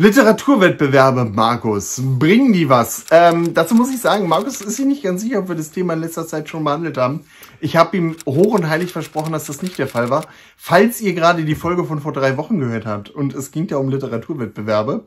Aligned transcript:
Literaturwettbewerbe, 0.00 1.24
Markus, 1.24 2.00
bringen 2.00 2.52
die 2.52 2.68
was? 2.68 3.06
Ähm, 3.10 3.52
dazu 3.52 3.74
muss 3.74 3.90
ich 3.92 3.98
sagen, 3.98 4.28
Markus 4.28 4.60
ist 4.60 4.76
sich 4.76 4.86
nicht 4.86 5.02
ganz 5.02 5.22
sicher, 5.22 5.40
ob 5.40 5.48
wir 5.48 5.56
das 5.56 5.72
Thema 5.72 5.94
in 5.94 6.00
letzter 6.02 6.24
Zeit 6.24 6.48
schon 6.48 6.62
behandelt 6.62 6.96
haben. 6.96 7.24
Ich 7.58 7.76
habe 7.76 7.96
ihm 7.96 8.14
hoch 8.24 8.54
und 8.54 8.68
heilig 8.68 8.92
versprochen, 8.92 9.32
dass 9.32 9.46
das 9.46 9.60
nicht 9.60 9.76
der 9.76 9.88
Fall 9.88 10.08
war. 10.08 10.26
Falls 10.56 11.00
ihr 11.00 11.14
gerade 11.14 11.44
die 11.44 11.56
Folge 11.56 11.82
von 11.82 12.00
vor 12.00 12.12
drei 12.12 12.36
Wochen 12.36 12.60
gehört 12.60 12.86
habt 12.86 13.10
und 13.10 13.34
es 13.34 13.50
ging 13.50 13.66
ja 13.66 13.78
um 13.78 13.88
Literaturwettbewerbe, 13.88 15.02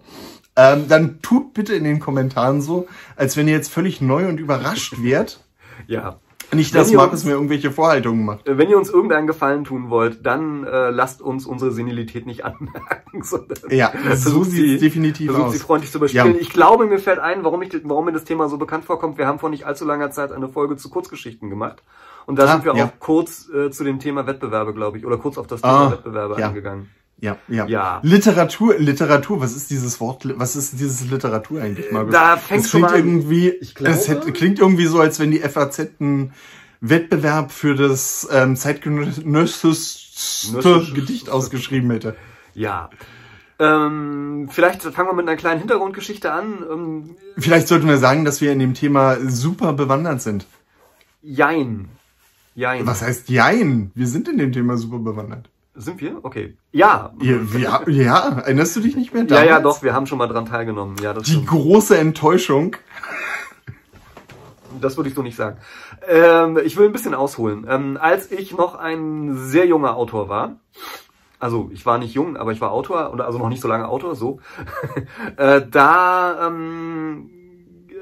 ähm, 0.58 0.90
dann 0.90 1.22
tut 1.22 1.54
bitte 1.54 1.74
in 1.74 1.86
den 1.86 2.02
Kommentaren 2.02 2.62
so, 2.62 2.90
als 3.16 3.38
wenn 3.38 3.48
ihr 3.48 3.54
jetzt 3.54 3.72
völlig 3.72 4.02
neu 4.02 4.28
und 4.28 4.42
überrascht 4.42 5.02
wärt. 5.02 5.40
Ja. 5.88 6.20
Nicht, 6.54 6.76
dass 6.76 6.92
Markus 6.92 7.24
mir 7.24 7.32
irgendwelche 7.32 7.72
Vorhaltungen 7.72 8.26
macht. 8.26 8.42
Wenn 8.46 8.70
ihr 8.70 8.78
uns 8.78 8.90
irgendeinen 8.90 9.28
Gefallen 9.28 9.64
tun 9.64 9.90
wollt, 9.90 10.26
dann 10.26 10.66
äh, 10.66 10.90
lasst 10.90 11.22
uns 11.22 11.46
unsere 11.46 11.72
Senilität 11.72 12.26
nicht 12.26 12.46
anmerken, 12.46 13.24
ja, 13.70 13.92
so 14.16 14.44
sieht 14.44 14.76
es 14.76 14.82
definitiv 14.82 15.28
versucht 15.28 15.48
aus. 15.48 15.54
sie 15.54 15.60
freundlich 15.60 15.92
zu 15.92 15.98
überspielen. 15.98 16.36
Ja. 16.36 16.42
Ich 16.42 16.50
glaube, 16.50 16.86
mir 16.86 17.00
fällt 17.00 17.20
ein, 17.20 17.44
warum, 17.44 17.62
ich, 17.62 17.72
warum 17.84 18.06
mir 18.06 18.14
das 18.14 18.24
Thema 18.24 18.50
so 18.50 18.58
bekannt 18.58 18.86
vorkommt. 18.86 19.18
Wir 19.18 19.28
haben 19.28 19.40
vor 19.40 19.50
nicht 19.50 19.66
allzu 19.66 19.86
langer 19.86 20.12
Zeit 20.12 20.32
eine 20.32 20.50
Folge 20.50 20.78
zu 20.78 20.90
Kurzgeschichten 20.90 21.50
gemacht. 21.50 21.84
Und 22.26 22.38
da 22.38 22.44
ah, 22.44 22.52
sind 22.54 22.66
wir 22.66 22.76
ja. 22.76 22.86
auch 22.86 22.92
kurz 23.00 23.50
äh, 23.50 23.72
zu 23.72 23.84
dem 23.84 24.00
Thema 24.00 24.28
Wettbewerbe, 24.28 24.74
glaube 24.74 24.98
ich, 24.98 25.06
oder 25.06 25.18
kurz 25.18 25.38
auf 25.38 25.48
das 25.48 25.62
Thema 25.62 25.88
ah, 25.88 25.92
Wettbewerbe 25.92 26.40
ja. 26.40 26.48
eingegangen. 26.48 26.90
Ja, 27.22 27.38
ja, 27.48 27.66
ja. 27.68 28.00
Literatur, 28.02 28.80
Literatur, 28.80 29.40
was 29.42 29.56
ist 29.56 29.70
dieses 29.70 30.00
Wort, 30.00 30.24
was 30.40 30.56
ist 30.56 30.80
dieses 30.80 31.08
Literatur 31.08 31.62
eigentlich, 31.62 31.92
Markus? 31.92 32.14
Da 32.14 32.36
fängt 32.36 32.66
es 32.66 32.72
klingt 32.72 32.90
schon 32.90 32.98
irgendwie, 32.98 33.50
ich 33.50 33.76
glaube, 33.76 33.96
es 33.96 34.08
hätte, 34.08 34.32
klingt 34.32 34.58
irgendwie 34.58 34.88
so, 34.88 35.00
als 35.00 35.20
wenn 35.20 35.30
die 35.30 35.38
FAZ 35.38 35.82
einen 36.00 36.34
Wettbewerb 36.82 37.52
für 37.52 37.76
das 37.76 38.28
ähm, 38.32 38.56
zeitgenössischste 38.56 40.88
Gedicht 40.96 41.30
ausgeschrieben 41.30 41.92
hätte. 41.92 42.16
Ja. 42.56 42.90
Ähm, 43.60 44.50
vielleicht 44.52 44.82
fangen 44.82 45.10
wir 45.10 45.14
mit 45.14 45.28
einer 45.28 45.38
kleinen 45.38 45.60
Hintergrundgeschichte 45.60 46.34
an. 46.34 46.66
Ähm, 46.72 47.18
vielleicht 47.38 47.68
sollten 47.68 47.88
wir 47.88 48.00
sagen, 48.00 48.26
dass 48.26 48.42
wir 48.42 48.52
in 48.52 48.58
dem 48.58 48.74
Thema 48.74 49.18
super 49.30 49.74
bewandert 49.74 50.24
sind. 50.24 50.48
Jein. 51.22 51.90
Jein. 52.56 52.88
Was 52.88 53.04
heißt 53.04 53.30
Jein? 53.30 53.92
Wir 53.94 54.08
sind 54.08 54.28
in 54.28 54.40
dem 54.40 54.52
Thema 54.52 54.76
super 54.78 54.98
bewandert. 54.98 55.52
Sind 55.74 56.02
wir? 56.02 56.24
Okay. 56.24 56.58
Ja. 56.72 57.14
Ja, 57.22 57.38
ja, 57.58 57.82
ja. 57.88 58.30
erinnerst 58.40 58.76
du 58.76 58.82
dich 58.82 58.96
nicht 58.96 59.14
mehr? 59.14 59.24
Damals? 59.24 59.46
Ja, 59.46 59.52
ja, 59.56 59.60
doch, 59.62 59.84
wir 59.84 59.94
haben 59.94 60.06
schon 60.06 60.18
mal 60.18 60.28
dran 60.28 60.46
teilgenommen. 60.46 60.98
Ja, 61.02 61.14
das 61.14 61.24
Die 61.24 61.32
stimmt. 61.32 61.48
große 61.48 61.98
Enttäuschung. 61.98 62.76
Das 64.82 64.98
würde 64.98 65.10
ich 65.10 65.16
so 65.16 65.22
nicht 65.22 65.36
sagen. 65.36 65.58
Ähm, 66.08 66.60
ich 66.64 66.76
will 66.78 66.86
ein 66.88 66.92
bisschen 66.92 67.14
ausholen. 67.14 67.66
Ähm, 67.70 67.98
als 68.00 68.32
ich 68.32 68.56
noch 68.56 68.76
ein 68.76 69.36
sehr 69.38 69.66
junger 69.66 69.96
Autor 69.96 70.28
war, 70.30 70.58
also 71.40 71.70
ich 71.74 71.86
war 71.86 71.98
nicht 71.98 72.14
jung, 72.14 72.38
aber 72.38 72.52
ich 72.52 72.62
war 72.62 72.72
Autor, 72.72 73.12
oder 73.14 73.26
also 73.26 73.38
noch 73.40 73.50
nicht 73.50 73.62
so 73.62 73.68
lange 73.68 73.88
Autor, 73.88 74.16
so, 74.16 74.40
äh, 75.38 75.62
da 75.70 76.48
ähm, 76.48 77.30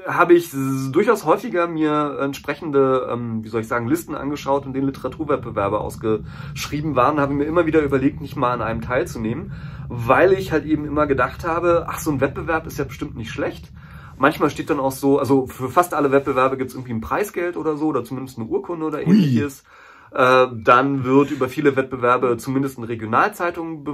habe 0.06 0.34
ich 0.34 0.50
durchaus 0.92 1.24
häufiger 1.24 1.66
mir 1.66 2.18
entsprechende, 2.20 3.08
ähm, 3.10 3.44
wie 3.44 3.48
soll 3.48 3.60
ich 3.60 3.68
sagen, 3.68 3.88
Listen 3.88 4.14
angeschaut, 4.14 4.66
in 4.66 4.72
denen 4.72 4.86
Literaturwettbewerbe 4.86 5.80
ausgeschrieben 5.80 6.96
waren, 6.96 7.20
habe 7.20 7.34
mir 7.34 7.44
immer 7.44 7.66
wieder 7.66 7.82
überlegt, 7.82 8.20
nicht 8.20 8.36
mal 8.36 8.52
an 8.52 8.62
einem 8.62 8.80
teilzunehmen, 8.80 9.52
weil 9.88 10.32
ich 10.32 10.52
halt 10.52 10.64
eben 10.64 10.84
immer 10.84 11.06
gedacht 11.06 11.44
habe, 11.44 11.86
ach, 11.88 11.98
so 11.98 12.10
ein 12.10 12.20
Wettbewerb 12.20 12.66
ist 12.66 12.78
ja 12.78 12.84
bestimmt 12.84 13.16
nicht 13.16 13.30
schlecht. 13.30 13.70
Manchmal 14.16 14.50
steht 14.50 14.70
dann 14.70 14.80
auch 14.80 14.92
so, 14.92 15.18
also 15.18 15.46
für 15.46 15.68
fast 15.68 15.94
alle 15.94 16.12
Wettbewerbe 16.12 16.58
gibt 16.58 16.70
es 16.70 16.76
irgendwie 16.76 16.92
ein 16.92 17.00
Preisgeld 17.00 17.56
oder 17.56 17.76
so, 17.76 17.86
oder 17.86 18.04
zumindest 18.04 18.38
eine 18.38 18.46
Urkunde 18.48 18.86
oder 18.86 19.02
ähnliches. 19.02 19.64
Ui. 19.64 19.79
Äh, 20.12 20.46
dann 20.52 21.04
wird 21.04 21.30
über 21.30 21.48
viele 21.48 21.76
Wettbewerbe 21.76 22.36
zumindest 22.36 22.78
in 22.78 22.84
Regionalzeitungen 22.84 23.84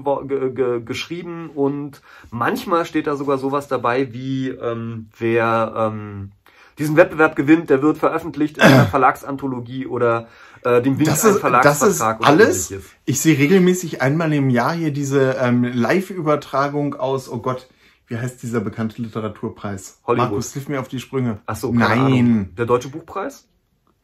geschrieben 0.84 1.50
und 1.54 2.00
manchmal 2.30 2.86
steht 2.86 3.06
da 3.06 3.16
sogar 3.16 3.36
sowas 3.38 3.68
dabei 3.68 4.12
wie 4.14 4.48
ähm, 4.48 5.08
wer 5.18 5.74
ähm, 5.76 6.32
diesen 6.78 6.96
Wettbewerb 6.96 7.36
gewinnt, 7.36 7.70
der 7.70 7.82
wird 7.82 7.98
veröffentlicht 7.98 8.58
in 8.58 8.62
einer 8.62 8.86
Verlagsanthologie 8.90 9.86
oder 9.86 10.28
äh, 10.62 10.82
dem 10.82 10.98
Wink 10.98 11.08
das 11.08 11.24
ist, 11.24 11.38
Verlagsvertrag 11.38 12.20
das 12.20 12.26
ist 12.28 12.70
alles. 12.70 12.74
Ich 13.04 13.20
sehe 13.20 13.38
regelmäßig 13.38 14.02
einmal 14.02 14.32
im 14.32 14.50
Jahr 14.50 14.72
hier 14.72 14.92
diese 14.92 15.36
ähm, 15.40 15.64
Live-Übertragung 15.64 16.94
aus, 16.94 17.30
oh 17.30 17.38
Gott, 17.38 17.68
wie 18.08 18.16
heißt 18.16 18.42
dieser 18.42 18.60
bekannte 18.60 19.02
Literaturpreis? 19.02 20.00
Hollywood. 20.06 20.28
Markus, 20.28 20.52
hilf 20.52 20.68
mir 20.68 20.80
auf 20.80 20.88
die 20.88 21.00
Sprünge. 21.00 21.40
Ach 21.46 21.56
so, 21.56 21.72
Nein. 21.72 21.98
Ahnung. 21.98 22.54
Der 22.56 22.66
Deutsche 22.66 22.88
Buchpreis? 22.88 23.48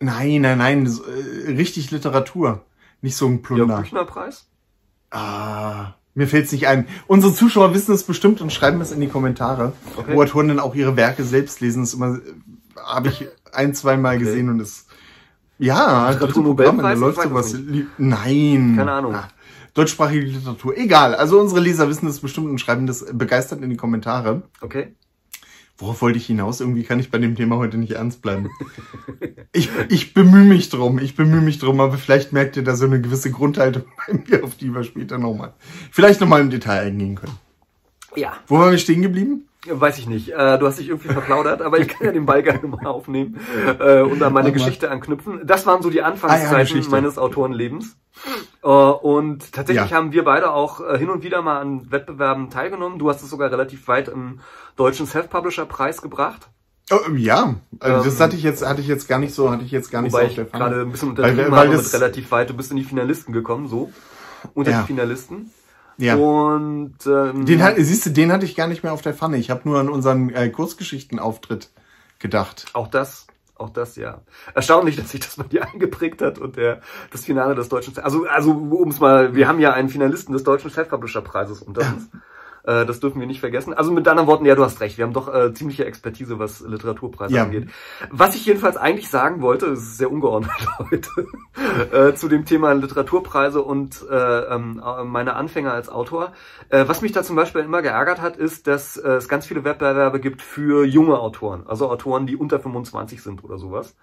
Nein, 0.02 0.42
nein, 0.42 0.58
nein, 0.58 0.86
so, 0.86 1.04
äh, 1.04 1.52
richtig 1.52 1.90
Literatur. 1.90 2.64
Nicht 3.02 3.16
so 3.16 3.26
ein 3.26 3.40
Plunder. 3.40 3.76
Der 3.76 3.82
Büchnerpreis? 3.82 4.46
Ah, 5.10 5.94
mir 6.14 6.26
fällt's 6.26 6.52
nicht 6.52 6.66
ein. 6.66 6.86
Unsere 7.06 7.32
Zuschauer 7.32 7.72
wissen 7.72 7.94
es 7.94 8.02
bestimmt 8.02 8.40
und 8.40 8.52
schreiben 8.52 8.80
es 8.80 8.90
in 8.90 9.00
die 9.00 9.08
Kommentare. 9.08 9.72
Okay. 9.96 10.14
Wo 10.14 10.22
Autoren 10.22 10.48
dann 10.48 10.58
auch 10.58 10.74
ihre 10.74 10.96
Werke 10.96 11.24
selbst 11.24 11.60
lesen. 11.60 11.82
Das 11.82 11.94
immer, 11.94 12.18
habe 12.84 13.08
ich 13.08 13.26
ein, 13.52 13.74
zwei 13.74 13.96
Mal 13.96 14.16
okay. 14.16 14.24
gesehen 14.24 14.48
und 14.48 14.60
es, 14.60 14.86
ja, 15.58 16.10
Literatur-Nobelpreis, 16.10 16.82
da 16.82 16.92
läuft 16.92 17.22
sowas. 17.22 17.56
Nein. 17.98 18.74
Keine 18.76 18.92
Ahnung. 18.92 19.14
Ah, 19.14 19.28
deutschsprachige 19.74 20.26
Literatur. 20.26 20.76
Egal. 20.76 21.14
Also 21.14 21.38
unsere 21.40 21.60
Leser 21.60 21.88
wissen 21.88 22.08
es 22.08 22.20
bestimmt 22.20 22.48
und 22.48 22.58
schreiben 22.58 22.86
das 22.86 23.06
begeistert 23.12 23.62
in 23.62 23.70
die 23.70 23.76
Kommentare. 23.76 24.42
Okay. 24.60 24.94
Worauf 25.82 26.00
wollte 26.00 26.18
ich 26.18 26.26
hinaus? 26.26 26.60
Irgendwie 26.60 26.84
kann 26.84 27.00
ich 27.00 27.10
bei 27.10 27.18
dem 27.18 27.34
Thema 27.34 27.56
heute 27.56 27.76
nicht 27.76 27.90
ernst 27.90 28.22
bleiben. 28.22 28.50
ich, 29.52 29.68
ich 29.88 30.14
bemühe 30.14 30.44
mich 30.44 30.68
drum, 30.68 31.00
ich 31.00 31.16
bemühe 31.16 31.40
mich 31.40 31.58
drum, 31.58 31.80
aber 31.80 31.98
vielleicht 31.98 32.32
merkt 32.32 32.56
ihr 32.56 32.62
da 32.62 32.76
so 32.76 32.84
eine 32.84 33.00
gewisse 33.00 33.32
Grundhaltung 33.32 33.82
bei 34.06 34.14
mir, 34.14 34.44
auf 34.44 34.54
die 34.54 34.72
wir 34.72 34.84
später 34.84 35.18
nochmal, 35.18 35.54
vielleicht 35.90 36.20
nochmal 36.20 36.40
im 36.40 36.50
Detail 36.50 36.86
eingehen 36.86 37.16
können. 37.16 37.36
Ja. 38.14 38.34
Wo 38.46 38.60
waren 38.60 38.70
wir 38.70 38.78
stehen 38.78 39.02
geblieben? 39.02 39.48
Weiß 39.66 39.98
ich 39.98 40.06
nicht. 40.06 40.28
Äh, 40.28 40.58
du 40.58 40.66
hast 40.66 40.78
dich 40.78 40.88
irgendwie 40.88 41.12
verplaudert, 41.12 41.62
aber 41.62 41.80
ich 41.80 41.88
kann 41.88 42.06
ja 42.06 42.12
den 42.12 42.26
Ball 42.26 42.44
gerne 42.44 42.66
mal 42.68 42.86
aufnehmen 42.86 43.40
äh, 43.80 44.02
und 44.02 44.22
an 44.22 44.32
meine 44.32 44.52
Geschichte 44.52 44.88
anknüpfen. 44.88 45.40
Das 45.44 45.66
waren 45.66 45.82
so 45.82 45.90
die 45.90 46.02
Anfangszeiten 46.02 46.76
ah, 46.76 46.80
ja, 46.80 46.90
meines 46.90 47.18
Autorenlebens. 47.18 47.96
Äh, 48.62 48.66
und 48.66 49.52
tatsächlich 49.52 49.90
ja. 49.90 49.96
haben 49.96 50.12
wir 50.12 50.24
beide 50.24 50.52
auch 50.52 50.80
äh, 50.80 50.98
hin 50.98 51.10
und 51.10 51.22
wieder 51.22 51.42
mal 51.42 51.60
an 51.60 51.90
Wettbewerben 51.90 52.50
teilgenommen. 52.50 52.98
Du 52.98 53.08
hast 53.08 53.22
es 53.22 53.30
sogar 53.30 53.50
relativ 53.50 53.88
weit 53.88 54.08
im 54.08 54.40
deutschen 54.76 55.06
Self-Publisher-Preis 55.06 56.02
gebracht. 56.02 56.48
Oh, 56.90 57.10
ja, 57.14 57.54
also 57.80 58.04
das 58.04 58.14
ähm, 58.14 58.20
hatte 58.20 58.36
ich 58.36 58.42
jetzt 58.42 58.66
hatte 58.66 58.80
ich 58.80 58.86
jetzt 58.86 59.08
gar 59.08 59.18
nicht 59.18 59.32
so 59.32 59.50
hatte 59.50 59.64
ich 59.64 59.70
jetzt 59.70 59.90
gar 59.90 60.02
nicht 60.02 60.12
Wobei 60.12 60.24
so 60.24 60.28
auf 60.28 60.34
der 60.34 60.46
Fahne. 60.46 60.64
gerade 60.64 60.80
ein 60.82 60.90
bisschen 60.90 61.10
untertrieben 61.10 61.38
weil, 61.44 61.50
weil 61.52 61.68
habe 61.68 61.76
mit 61.76 61.92
relativ 61.92 62.30
weit. 62.32 62.50
Du 62.50 62.54
bist 62.54 62.70
in 62.70 62.76
die 62.76 62.84
Finalisten 62.84 63.32
gekommen, 63.32 63.68
so 63.68 63.92
unter 64.54 64.72
ja. 64.72 64.80
die 64.80 64.86
Finalisten. 64.88 65.50
Ja. 65.98 66.16
Und 66.16 66.96
ähm, 67.06 67.46
den 67.46 67.62
hat, 67.62 67.76
siehst 67.78 68.06
du, 68.06 68.10
den 68.10 68.32
hatte 68.32 68.44
ich 68.44 68.56
gar 68.56 68.66
nicht 68.66 68.82
mehr 68.82 68.92
auf 68.92 69.02
der 69.02 69.14
Pfanne. 69.14 69.36
Ich 69.36 69.50
habe 69.50 69.68
nur 69.68 69.78
an 69.78 69.88
unseren 69.88 70.30
äh, 70.30 70.48
Kurzgeschichtenauftritt 70.50 71.70
gedacht. 72.18 72.66
Auch 72.72 72.88
das, 72.88 73.26
auch 73.62 73.70
das 73.70 73.96
ja. 73.96 74.20
Erstaunlich, 74.54 74.96
dass 74.96 75.10
sich 75.10 75.20
das 75.20 75.36
bei 75.36 75.44
dir 75.44 75.66
eingeprägt 75.72 76.22
hat 76.22 76.38
und 76.38 76.56
der 76.56 76.80
das 77.10 77.24
Finale 77.24 77.54
des 77.54 77.68
deutschen, 77.68 77.96
also 77.98 78.26
also 78.26 78.52
um 78.52 78.90
es 78.90 79.00
mal, 79.00 79.34
wir 79.34 79.48
haben 79.48 79.60
ja 79.60 79.72
einen 79.72 79.88
Finalisten 79.88 80.32
des 80.32 80.44
deutschen 80.44 80.70
Self-Publisher 80.70 81.22
Preises 81.22 81.62
unter 81.62 81.80
uns. 81.82 82.08
Ja. 82.12 82.20
Äh, 82.64 82.86
das 82.86 83.00
dürfen 83.00 83.20
wir 83.20 83.26
nicht 83.26 83.40
vergessen. 83.40 83.74
Also 83.74 83.92
mit 83.92 84.06
anderen 84.06 84.28
Worten, 84.28 84.46
ja, 84.46 84.54
du 84.54 84.64
hast 84.64 84.80
recht. 84.80 84.98
Wir 84.98 85.04
haben 85.04 85.12
doch 85.12 85.32
äh, 85.32 85.52
ziemliche 85.52 85.84
Expertise, 85.84 86.38
was 86.38 86.60
Literaturpreise 86.60 87.34
ja. 87.34 87.42
angeht. 87.42 87.68
Was 88.10 88.34
ich 88.34 88.46
jedenfalls 88.46 88.76
eigentlich 88.76 89.10
sagen 89.10 89.42
wollte, 89.42 89.66
ist 89.66 89.98
sehr 89.98 90.10
ungeordnet 90.10 90.52
heute, 90.78 91.10
äh, 91.92 92.14
zu 92.14 92.28
dem 92.28 92.44
Thema 92.44 92.72
Literaturpreise 92.72 93.62
und 93.62 94.04
äh, 94.08 94.14
ähm, 94.14 94.82
meine 95.04 95.34
Anfänger 95.34 95.72
als 95.72 95.88
Autor. 95.88 96.32
Äh, 96.68 96.84
was 96.86 97.02
mich 97.02 97.12
da 97.12 97.22
zum 97.22 97.36
Beispiel 97.36 97.62
immer 97.62 97.82
geärgert 97.82 98.20
hat, 98.20 98.36
ist, 98.36 98.66
dass 98.66 98.96
äh, 98.96 99.12
es 99.12 99.28
ganz 99.28 99.46
viele 99.46 99.64
Wettbewerbe 99.64 100.20
gibt 100.20 100.42
für 100.42 100.84
junge 100.84 101.18
Autoren. 101.18 101.64
Also 101.66 101.90
Autoren, 101.90 102.26
die 102.26 102.36
unter 102.36 102.60
25 102.60 103.22
sind 103.22 103.42
oder 103.42 103.58
sowas. 103.58 103.96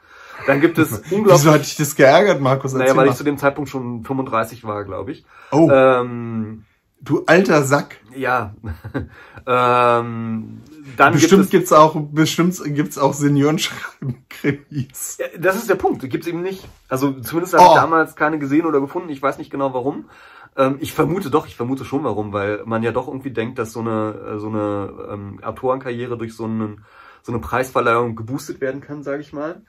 Dann 0.47 0.59
gibt 0.61 0.77
es 0.77 0.91
unglaublich... 1.11 1.33
Wieso 1.33 1.51
hat 1.51 1.61
dich 1.61 1.77
das 1.77 1.95
geärgert, 1.95 2.41
Markus? 2.41 2.73
Naja, 2.73 2.95
weil 2.95 3.07
ich 3.07 3.15
zu 3.15 3.23
dem 3.23 3.37
Zeitpunkt 3.37 3.69
schon 3.69 4.03
35 4.03 4.63
war, 4.65 4.83
glaube 4.83 5.11
ich. 5.11 5.25
Oh. 5.51 5.69
Ähm, 5.71 6.65
Du 7.01 7.23
alter 7.25 7.63
Sack. 7.63 7.97
Ja. 8.15 8.53
ähm, 9.47 10.61
dann 10.97 11.13
bestimmt 11.13 11.49
gibt 11.49 11.65
es 11.65 11.73
auch 11.73 11.95
bestimmt 11.95 12.61
gibt's 12.65 12.97
auch 12.97 13.13
Senioren-Krimis. 13.13 15.19
Das 15.39 15.55
ist 15.55 15.69
der 15.69 15.75
Punkt. 15.75 16.01
Gibt 16.09 16.25
es 16.25 16.27
eben 16.27 16.41
nicht. 16.41 16.67
Also 16.89 17.11
zumindest 17.21 17.53
habe 17.53 17.63
oh. 17.63 17.75
ich 17.75 17.81
damals 17.81 18.15
keine 18.15 18.39
gesehen 18.39 18.65
oder 18.65 18.81
gefunden. 18.81 19.09
Ich 19.09 19.21
weiß 19.21 19.37
nicht 19.37 19.49
genau 19.49 19.73
warum. 19.73 20.09
Ähm, 20.57 20.77
ich 20.79 20.93
vermute 20.93 21.29
doch, 21.29 21.47
ich 21.47 21.55
vermute 21.55 21.85
schon 21.85 22.03
warum, 22.03 22.33
weil 22.33 22.63
man 22.65 22.83
ja 22.83 22.91
doch 22.91 23.07
irgendwie 23.07 23.31
denkt, 23.31 23.59
dass 23.59 23.71
so 23.71 23.79
eine 23.79 24.39
so 24.39 24.47
eine 24.47 24.91
ähm, 25.11 25.39
Autorenkarriere 25.43 26.17
durch 26.17 26.35
so 26.35 26.45
einen 26.45 26.83
so 27.21 27.31
eine 27.31 27.39
Preisverleihung 27.39 28.15
geboostet 28.15 28.61
werden 28.61 28.81
kann, 28.81 29.03
sage 29.03 29.21
ich 29.21 29.33
mal. 29.33 29.61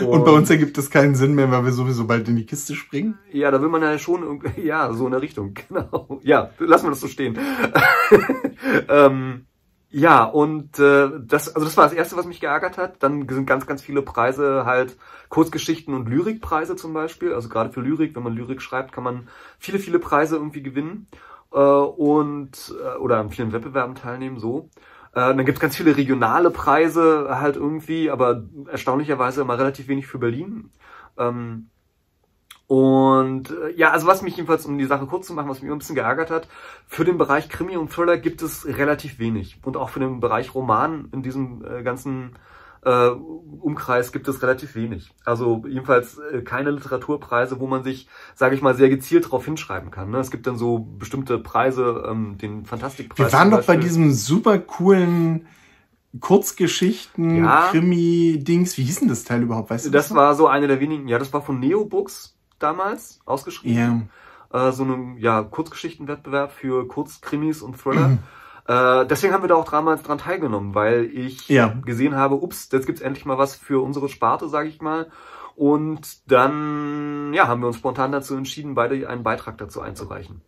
Und, 0.00 0.06
und 0.06 0.24
bei 0.24 0.30
uns 0.30 0.48
ergibt 0.50 0.78
es 0.78 0.90
keinen 0.90 1.14
Sinn 1.14 1.34
mehr, 1.34 1.50
weil 1.50 1.64
wir 1.64 1.72
sowieso 1.72 2.06
bald 2.06 2.28
in 2.28 2.36
die 2.36 2.46
Kiste 2.46 2.74
springen. 2.74 3.18
Ja, 3.32 3.50
da 3.50 3.60
will 3.60 3.68
man 3.68 3.82
ja 3.82 3.98
schon, 3.98 4.42
ja, 4.56 4.92
so 4.92 5.06
in 5.06 5.12
der 5.12 5.22
Richtung, 5.22 5.54
genau. 5.68 6.20
Ja, 6.22 6.50
lassen 6.58 6.86
wir 6.86 6.90
das 6.90 7.00
so 7.00 7.08
stehen. 7.08 7.38
ähm, 8.88 9.46
ja, 9.92 10.22
und 10.24 10.78
äh, 10.78 11.10
das, 11.26 11.54
also 11.54 11.66
das 11.66 11.76
war 11.76 11.84
das 11.84 11.92
Erste, 11.94 12.16
was 12.16 12.26
mich 12.26 12.40
geärgert 12.40 12.78
hat. 12.78 13.02
Dann 13.02 13.28
sind 13.28 13.46
ganz, 13.46 13.66
ganz 13.66 13.82
viele 13.82 14.02
Preise 14.02 14.64
halt 14.64 14.96
Kurzgeschichten 15.28 15.94
und 15.94 16.08
Lyrikpreise 16.08 16.76
zum 16.76 16.92
Beispiel. 16.92 17.34
Also 17.34 17.48
gerade 17.48 17.70
für 17.70 17.80
Lyrik, 17.80 18.14
wenn 18.14 18.22
man 18.22 18.34
Lyrik 18.34 18.62
schreibt, 18.62 18.92
kann 18.92 19.02
man 19.02 19.28
viele, 19.58 19.80
viele 19.80 19.98
Preise 19.98 20.36
irgendwie 20.36 20.62
gewinnen. 20.62 21.08
äh, 21.52 21.58
und 21.58 22.72
äh, 22.80 22.98
oder 22.98 23.18
an 23.18 23.30
vielen 23.30 23.52
Wettbewerben 23.52 23.96
teilnehmen, 23.96 24.38
so. 24.38 24.70
Äh, 25.12 25.34
dann 25.34 25.44
gibt's 25.44 25.60
ganz 25.60 25.76
viele 25.76 25.96
regionale 25.96 26.50
Preise 26.50 27.28
halt 27.30 27.56
irgendwie, 27.56 28.10
aber 28.10 28.44
erstaunlicherweise 28.70 29.40
immer 29.42 29.58
relativ 29.58 29.88
wenig 29.88 30.06
für 30.06 30.18
Berlin. 30.18 30.70
Ähm, 31.18 31.68
und 32.70 33.50
äh, 33.50 33.72
ja, 33.74 33.90
also 33.90 34.06
was 34.06 34.22
mich 34.22 34.36
jedenfalls, 34.36 34.64
um 34.64 34.78
die 34.78 34.84
Sache 34.84 35.06
kurz 35.06 35.26
zu 35.26 35.34
machen, 35.34 35.48
was 35.48 35.60
mich 35.60 35.72
ein 35.72 35.78
bisschen 35.78 35.96
geärgert 35.96 36.30
hat, 36.30 36.46
für 36.86 37.04
den 37.04 37.18
Bereich 37.18 37.48
Krimi 37.48 37.76
und 37.76 37.90
Thriller 37.90 38.16
gibt 38.16 38.42
es 38.42 38.64
relativ 38.64 39.18
wenig. 39.18 39.58
Und 39.64 39.76
auch 39.76 39.90
für 39.90 39.98
den 39.98 40.20
Bereich 40.20 40.54
Roman 40.54 41.08
in 41.10 41.24
diesem 41.24 41.64
äh, 41.64 41.82
ganzen 41.82 42.36
äh, 42.82 43.08
Umkreis 43.08 44.12
gibt 44.12 44.26
es 44.28 44.42
relativ 44.42 44.74
wenig. 44.74 45.12
Also 45.24 45.64
jedenfalls 45.68 46.18
äh, 46.18 46.42
keine 46.42 46.70
Literaturpreise, 46.70 47.60
wo 47.60 47.66
man 47.66 47.84
sich, 47.84 48.08
sage 48.34 48.54
ich 48.54 48.62
mal, 48.62 48.74
sehr 48.74 48.88
gezielt 48.88 49.30
drauf 49.30 49.44
hinschreiben 49.44 49.90
kann. 49.90 50.10
Ne? 50.10 50.18
Es 50.18 50.30
gibt 50.30 50.46
dann 50.46 50.56
so 50.56 50.78
bestimmte 50.78 51.38
Preise, 51.38 52.04
ähm, 52.08 52.38
den 52.38 52.64
Fantastikpreis. 52.64 53.18
Wir 53.18 53.38
waren 53.38 53.50
doch 53.50 53.64
bei 53.64 53.76
diesem 53.76 54.12
super 54.12 54.58
coolen 54.58 55.46
Kurzgeschichten, 56.18 57.44
ja. 57.44 57.68
Krimi-Dings. 57.70 58.78
Wie 58.78 58.82
hieß 58.82 59.00
denn 59.00 59.08
das 59.08 59.24
Teil 59.24 59.42
überhaupt? 59.42 59.70
Weißt 59.70 59.86
du 59.86 59.90
das? 59.90 60.08
Das 60.08 60.16
war 60.16 60.34
so 60.34 60.48
eine 60.48 60.66
der 60.66 60.80
wenigen, 60.80 61.06
ja, 61.06 61.18
das 61.18 61.32
war 61.32 61.42
von 61.42 61.60
Neobooks 61.60 62.36
damals 62.58 63.20
ausgeschrieben. 63.26 64.10
Ja. 64.52 64.68
Äh, 64.68 64.72
so 64.72 64.84
ein 64.84 65.18
ja, 65.18 65.42
Kurzgeschichtenwettbewerb 65.42 66.52
für 66.52 66.88
Kurzkrimis 66.88 67.62
und 67.62 67.76
Thriller. 67.76 68.18
Äh, 68.70 69.04
deswegen 69.06 69.32
haben 69.32 69.42
wir 69.42 69.48
da 69.48 69.56
auch 69.56 69.68
damals 69.68 70.04
dran 70.04 70.18
teilgenommen, 70.18 70.76
weil 70.76 71.06
ich 71.06 71.48
ja. 71.48 71.74
gesehen 71.84 72.14
habe, 72.14 72.36
ups, 72.36 72.68
jetzt 72.70 72.86
gibt's 72.86 73.00
endlich 73.00 73.26
mal 73.26 73.36
was 73.36 73.56
für 73.56 73.82
unsere 73.82 74.08
Sparte, 74.08 74.48
sage 74.48 74.68
ich 74.68 74.80
mal. 74.80 75.10
Und 75.56 76.30
dann 76.30 77.32
ja, 77.34 77.48
haben 77.48 77.62
wir 77.62 77.66
uns 77.66 77.78
spontan 77.78 78.12
dazu 78.12 78.36
entschieden, 78.36 78.76
beide 78.76 79.08
einen 79.08 79.24
Beitrag 79.24 79.58
dazu 79.58 79.80
einzureichen. 79.80 80.40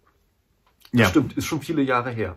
Ja. 0.93 1.07
Stimmt, 1.07 1.37
ist 1.37 1.47
schon 1.47 1.63
viele 1.63 1.83
Jahre 1.83 2.11
her. 2.11 2.37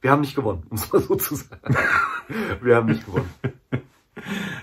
Wir 0.00 0.12
haben 0.12 0.20
nicht 0.20 0.36
gewonnen, 0.36 0.62
um 0.70 0.76
es 0.76 0.92
mal 0.92 1.02
so 1.02 1.16
zu 1.16 1.34
sagen. 1.34 1.76
wir 2.60 2.76
haben 2.76 2.86
nicht 2.86 3.04
gewonnen. 3.04 3.34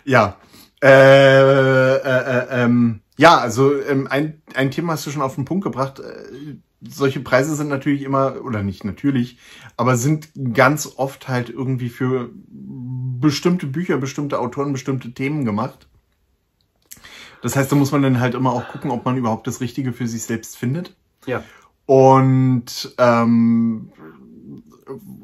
Ja. 0.06 0.38
Äh, 0.82 1.42
äh, 1.42 1.98
äh, 1.98 2.64
ähm, 2.64 3.02
ja, 3.18 3.38
also 3.38 3.78
ähm, 3.82 4.08
ein, 4.10 4.42
ein 4.56 4.72
Thema 4.72 4.94
hast 4.94 5.06
du 5.08 5.12
schon 5.12 5.24
auf 5.24 5.36
den 5.36 5.44
Punkt 5.44 5.66
gebracht. 5.66 6.00
Äh, 6.00 6.56
solche 6.82 7.20
Preise 7.20 7.56
sind 7.56 7.70
natürlich 7.70 8.04
immer, 8.04 8.44
oder 8.44 8.64
nicht 8.64 8.84
natürlich, 8.84 9.38
aber 9.78 9.98
sind 9.98 10.30
ganz 10.54 10.94
oft 10.98 11.28
halt 11.28 11.50
irgendwie 11.50 11.90
für 11.90 12.30
bestimmte 13.20 13.66
Bücher, 13.68 13.98
bestimmte 13.98 14.40
Autoren, 14.40 14.74
bestimmte 14.74 15.14
Themen 15.14 15.46
gemacht. 15.46 15.88
Das 17.42 17.56
heißt, 17.56 17.72
da 17.72 17.76
muss 17.76 17.92
man 17.92 18.02
dann 18.02 18.20
halt 18.20 18.36
immer 18.36 18.52
auch 18.52 18.68
gucken, 18.68 18.92
ob 18.92 19.06
man 19.06 19.18
überhaupt 19.18 19.48
das 19.48 19.62
Richtige 19.62 19.94
für 19.94 20.08
sich 20.08 20.24
selbst 20.24 20.58
findet. 20.58 20.96
Ja. 21.26 21.44
Und 21.86 22.94
ähm, 22.98 23.92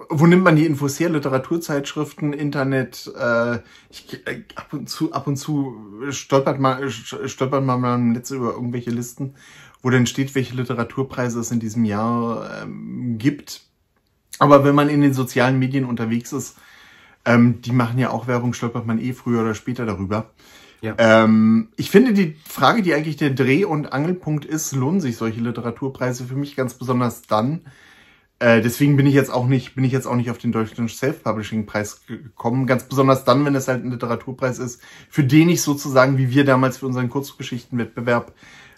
wo 0.10 0.28
nimmt 0.28 0.44
man 0.44 0.56
die 0.56 0.66
Infos 0.66 1.00
her? 1.00 1.10
Literaturzeitschriften, 1.10 2.34
Internet. 2.34 3.12
Äh, 3.18 3.60
ich, 3.90 4.26
äh, 4.28 4.44
ab 4.56 4.74
und 4.74 4.90
zu, 4.90 5.14
ab 5.14 5.28
und 5.28 5.38
zu 5.38 5.76
stolpert 6.10 6.60
man, 6.60 6.90
stolpert 6.90 7.64
man 7.64 7.82
mal 7.82 7.96
im 7.96 8.12
Netz 8.12 8.32
über 8.32 8.54
irgendwelche 8.54 8.92
Listen, 8.92 9.36
wo 9.84 9.92
dann 9.92 10.08
steht, 10.08 10.34
welche 10.34 10.56
Literaturpreise 10.56 11.40
es 11.40 11.52
in 11.52 11.60
diesem 11.60 11.86
Jahr 11.86 12.64
ähm, 12.64 13.20
gibt. 13.20 13.62
Aber 14.40 14.64
wenn 14.64 14.74
man 14.74 14.90
in 14.90 15.02
den 15.02 15.14
sozialen 15.14 15.60
Medien 15.60 15.86
unterwegs 15.86 16.34
ist, 16.34 16.58
ähm, 17.26 17.62
die 17.62 17.72
machen 17.72 18.00
ja 18.00 18.10
auch 18.10 18.26
Werbung, 18.26 18.54
stolpert 18.54 18.88
man 18.88 19.00
eh 19.00 19.14
früher 19.14 19.42
oder 19.42 19.54
später 19.54 19.86
darüber. 19.86 20.32
Ja. 20.82 20.96
Ähm, 20.98 21.70
ich 21.78 21.92
finde 21.92 22.14
die 22.14 22.36
Frage, 22.50 22.82
die 22.82 22.94
eigentlich 22.94 23.18
der 23.18 23.30
Dreh- 23.30 23.66
und 23.66 23.94
Angelpunkt 23.94 24.44
ist, 24.44 24.74
lohnen 24.74 25.00
sich 25.00 25.18
solche 25.18 25.40
Literaturpreise 25.40 26.26
für 26.26 26.36
mich 26.36 26.56
ganz 26.56 26.74
besonders 26.74 27.22
dann, 27.22 27.62
äh, 28.44 28.62
deswegen 28.62 28.98
bin 28.98 29.06
ich 29.06 29.14
jetzt 29.14 29.32
auch 29.32 29.48
nicht, 29.48 29.74
bin 29.76 29.86
ich 29.86 29.94
jetzt 29.94 30.06
auch 30.06 30.18
nicht 30.18 30.30
auf 30.30 30.38
den 30.38 30.52
deutschen 30.52 30.90
Self-Publishing-Preis 30.90 32.06
gekommen. 32.08 32.68
Ganz 32.68 32.84
besonders 32.84 33.24
dann, 33.24 33.46
wenn 33.46 33.56
es 33.56 33.70
halt 33.70 33.86
ein 33.86 33.92
Literaturpreis 33.92 34.60
ist, 34.60 34.82
für 35.10 35.24
den 35.24 35.48
ich 35.48 35.62
sozusagen, 35.62 36.18
wie 36.18 36.30
wir 36.30 36.44
damals 36.44 36.80
für 36.80 36.88
unseren 36.88 37.10
Kurzgeschichtenwettbewerb, 37.10 38.34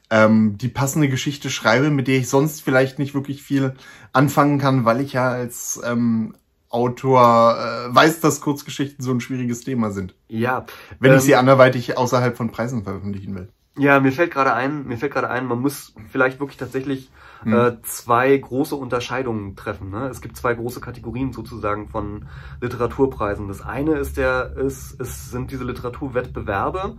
ähm, 0.09 0.57
die 0.57 0.67
passende 0.67 1.09
Geschichte 1.09 1.49
schreibe, 1.49 1.89
mit 1.89 2.07
der 2.07 2.17
ich 2.17 2.29
sonst 2.29 2.61
vielleicht 2.61 2.99
nicht 2.99 3.13
wirklich 3.13 3.41
viel 3.41 3.73
anfangen 4.13 4.59
kann, 4.59 4.85
weil 4.85 5.01
ich 5.01 5.13
ja 5.13 5.29
als 5.29 5.81
ähm, 5.83 6.35
Autor 6.69 7.57
äh, 7.57 7.95
weiß, 7.95 8.19
dass 8.19 8.41
Kurzgeschichten 8.41 9.03
so 9.03 9.11
ein 9.11 9.21
schwieriges 9.21 9.61
Thema 9.61 9.91
sind. 9.91 10.15
Ja. 10.27 10.65
Wenn 10.99 11.11
ähm, 11.11 11.17
ich 11.17 11.23
sie 11.23 11.35
anderweitig 11.35 11.97
außerhalb 11.97 12.35
von 12.35 12.51
Preisen 12.51 12.83
veröffentlichen 12.83 13.33
will. 13.35 13.49
Ja, 13.77 13.99
mir 13.99 14.11
fällt 14.11 14.31
gerade 14.31 14.53
ein, 14.53 14.85
mir 14.87 14.97
fällt 14.97 15.13
gerade 15.13 15.29
ein, 15.29 15.47
man 15.47 15.59
muss 15.59 15.93
vielleicht 16.09 16.39
wirklich 16.39 16.57
tatsächlich 16.57 17.09
mhm. 17.43 17.53
äh, 17.53 17.81
zwei 17.83 18.37
große 18.37 18.75
Unterscheidungen 18.75 19.55
treffen. 19.55 19.89
Ne? 19.89 20.07
Es 20.07 20.21
gibt 20.21 20.37
zwei 20.37 20.53
große 20.53 20.79
Kategorien 20.79 21.33
sozusagen 21.33 21.89
von 21.89 22.27
Literaturpreisen. 22.61 23.47
Das 23.47 23.61
eine 23.61 23.95
ist 23.95 24.17
der, 24.17 24.55
ist, 24.55 24.99
es 24.99 25.29
sind 25.29 25.51
diese 25.51 25.65
Literaturwettbewerbe, 25.65 26.95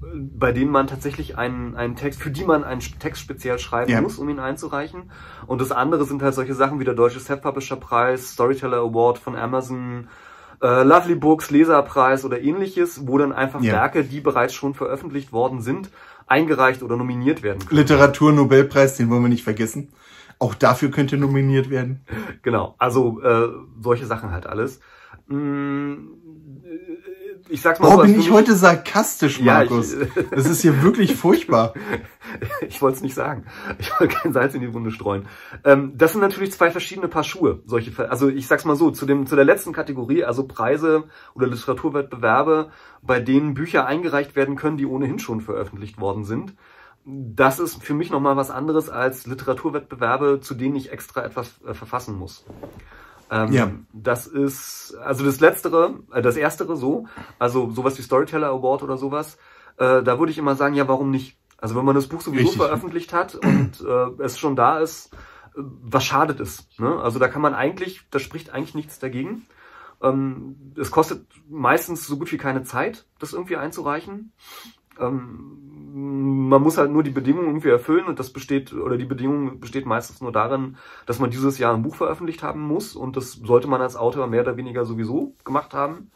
bei 0.00 0.52
denen 0.52 0.70
man 0.70 0.86
tatsächlich 0.86 1.38
einen, 1.38 1.74
einen 1.74 1.96
Text, 1.96 2.22
für 2.22 2.30
die 2.30 2.44
man 2.44 2.64
einen 2.64 2.80
Text 2.80 3.22
speziell 3.22 3.58
schreiben 3.58 3.90
ja. 3.90 4.00
muss, 4.00 4.18
um 4.18 4.28
ihn 4.28 4.38
einzureichen. 4.38 5.10
Und 5.46 5.60
das 5.60 5.72
andere 5.72 6.04
sind 6.04 6.22
halt 6.22 6.34
solche 6.34 6.54
Sachen 6.54 6.80
wie 6.80 6.84
der 6.84 6.94
Deutsche 6.94 7.20
Self-Publisher 7.20 7.76
Preis, 7.76 8.32
Storyteller 8.32 8.78
Award 8.78 9.18
von 9.18 9.36
Amazon, 9.36 10.08
äh, 10.62 10.82
Lovely 10.82 11.14
Books, 11.14 11.50
Leserpreis 11.50 12.24
oder 12.24 12.40
ähnliches, 12.40 13.06
wo 13.06 13.18
dann 13.18 13.32
einfach 13.32 13.62
ja. 13.62 13.72
Werke, 13.74 14.04
die 14.04 14.20
bereits 14.20 14.54
schon 14.54 14.74
veröffentlicht 14.74 15.32
worden 15.32 15.60
sind, 15.60 15.90
eingereicht 16.26 16.82
oder 16.82 16.96
nominiert 16.96 17.42
werden 17.42 17.60
können. 17.66 17.78
Literaturnobelpreis, 17.78 18.96
den 18.96 19.10
wollen 19.10 19.22
wir 19.22 19.28
nicht 19.28 19.44
vergessen. 19.44 19.92
Auch 20.38 20.54
dafür 20.54 20.90
könnte 20.90 21.16
nominiert 21.16 21.70
werden. 21.70 22.00
Genau, 22.42 22.76
also 22.78 23.20
äh, 23.22 23.48
solche 23.80 24.06
Sachen 24.06 24.30
halt 24.30 24.46
alles. 24.46 24.80
Mm, 25.26 25.96
ich 27.48 27.62
sag's 27.62 27.80
mal 27.80 27.88
Warum 27.88 28.06
so, 28.06 28.12
bin 28.12 28.20
ich 28.20 28.30
heute 28.30 28.54
sarkastisch, 28.54 29.40
Markus? 29.40 29.94
Ja, 29.94 30.02
ich, 30.02 30.30
das 30.30 30.46
ist 30.46 30.62
hier 30.62 30.82
wirklich 30.82 31.14
furchtbar. 31.14 31.74
ich 32.68 32.82
wollte 32.82 32.96
es 32.96 33.02
nicht 33.02 33.14
sagen. 33.14 33.44
Ich 33.78 33.90
wollte 33.92 34.14
kein 34.14 34.32
Salz 34.32 34.54
in 34.54 34.60
die 34.60 34.72
Wunde 34.72 34.90
streuen. 34.90 35.26
Ähm, 35.64 35.92
das 35.96 36.12
sind 36.12 36.20
natürlich 36.20 36.52
zwei 36.52 36.70
verschiedene 36.70 37.08
Paar 37.08 37.24
Schuhe. 37.24 37.62
Solche, 37.66 38.10
also 38.10 38.28
ich 38.28 38.46
sag's 38.46 38.64
mal 38.64 38.76
so, 38.76 38.90
zu 38.90 39.06
dem 39.06 39.26
zu 39.26 39.36
der 39.36 39.44
letzten 39.44 39.72
Kategorie, 39.72 40.24
also 40.24 40.46
Preise 40.46 41.04
oder 41.34 41.46
Literaturwettbewerbe, 41.46 42.70
bei 43.02 43.20
denen 43.20 43.54
Bücher 43.54 43.86
eingereicht 43.86 44.36
werden 44.36 44.56
können, 44.56 44.76
die 44.76 44.86
ohnehin 44.86 45.18
schon 45.18 45.40
veröffentlicht 45.40 46.00
worden 46.00 46.24
sind. 46.24 46.54
Das 47.04 47.60
ist 47.60 47.84
für 47.84 47.94
mich 47.94 48.10
nochmal 48.10 48.36
was 48.36 48.50
anderes 48.50 48.90
als 48.90 49.26
Literaturwettbewerbe, 49.26 50.40
zu 50.40 50.54
denen 50.54 50.74
ich 50.74 50.90
extra 50.90 51.24
etwas 51.24 51.60
äh, 51.64 51.72
verfassen 51.72 52.18
muss. 52.18 52.44
Ähm, 53.30 53.52
ja. 53.52 53.70
Das 53.92 54.26
ist, 54.26 54.96
also 55.02 55.24
das 55.24 55.40
Letztere, 55.40 56.00
äh, 56.12 56.22
das 56.22 56.36
Erstere 56.36 56.76
so, 56.76 57.06
also 57.38 57.70
sowas 57.70 57.98
wie 57.98 58.02
Storyteller 58.02 58.48
Award 58.48 58.82
oder 58.82 58.96
sowas, 58.96 59.36
äh, 59.78 60.02
da 60.02 60.18
würde 60.18 60.32
ich 60.32 60.38
immer 60.38 60.54
sagen, 60.54 60.74
ja, 60.74 60.88
warum 60.88 61.10
nicht? 61.10 61.38
Also 61.58 61.74
wenn 61.74 61.84
man 61.84 61.94
das 61.94 62.06
Buch 62.06 62.20
sowieso 62.20 62.50
Richtig. 62.50 62.62
veröffentlicht 62.62 63.12
hat 63.12 63.34
und 63.34 63.80
äh, 63.80 64.22
es 64.22 64.38
schon 64.38 64.56
da 64.56 64.78
ist, 64.78 65.12
äh, 65.14 65.16
was 65.56 66.04
schadet 66.04 66.40
es? 66.40 66.68
Ne? 66.78 67.00
Also 67.00 67.18
da 67.18 67.28
kann 67.28 67.42
man 67.42 67.54
eigentlich, 67.54 68.02
da 68.10 68.18
spricht 68.18 68.50
eigentlich 68.50 68.74
nichts 68.74 68.98
dagegen. 68.98 69.46
Ähm, 70.02 70.74
es 70.78 70.90
kostet 70.90 71.26
meistens 71.48 72.06
so 72.06 72.18
gut 72.18 72.30
wie 72.30 72.36
keine 72.36 72.62
Zeit, 72.62 73.06
das 73.18 73.32
irgendwie 73.32 73.56
einzureichen. 73.56 74.32
Ähm, 75.00 75.66
man 75.96 76.62
muss 76.62 76.76
halt 76.76 76.90
nur 76.90 77.02
die 77.02 77.10
Bedingungen 77.10 77.48
irgendwie 77.48 77.70
erfüllen 77.70 78.04
und 78.04 78.18
das 78.18 78.30
besteht, 78.30 78.72
oder 78.74 78.98
die 78.98 79.06
Bedingung 79.06 79.60
besteht 79.60 79.86
meistens 79.86 80.20
nur 80.20 80.30
darin, 80.30 80.76
dass 81.06 81.18
man 81.18 81.30
dieses 81.30 81.58
Jahr 81.58 81.74
ein 81.74 81.82
Buch 81.82 81.96
veröffentlicht 81.96 82.42
haben 82.42 82.60
muss 82.60 82.94
und 82.94 83.16
das 83.16 83.32
sollte 83.32 83.66
man 83.66 83.80
als 83.80 83.96
Autor 83.96 84.26
mehr 84.26 84.42
oder 84.42 84.58
weniger 84.58 84.84
sowieso 84.84 85.34
gemacht 85.44 85.72
haben. 85.72 86.10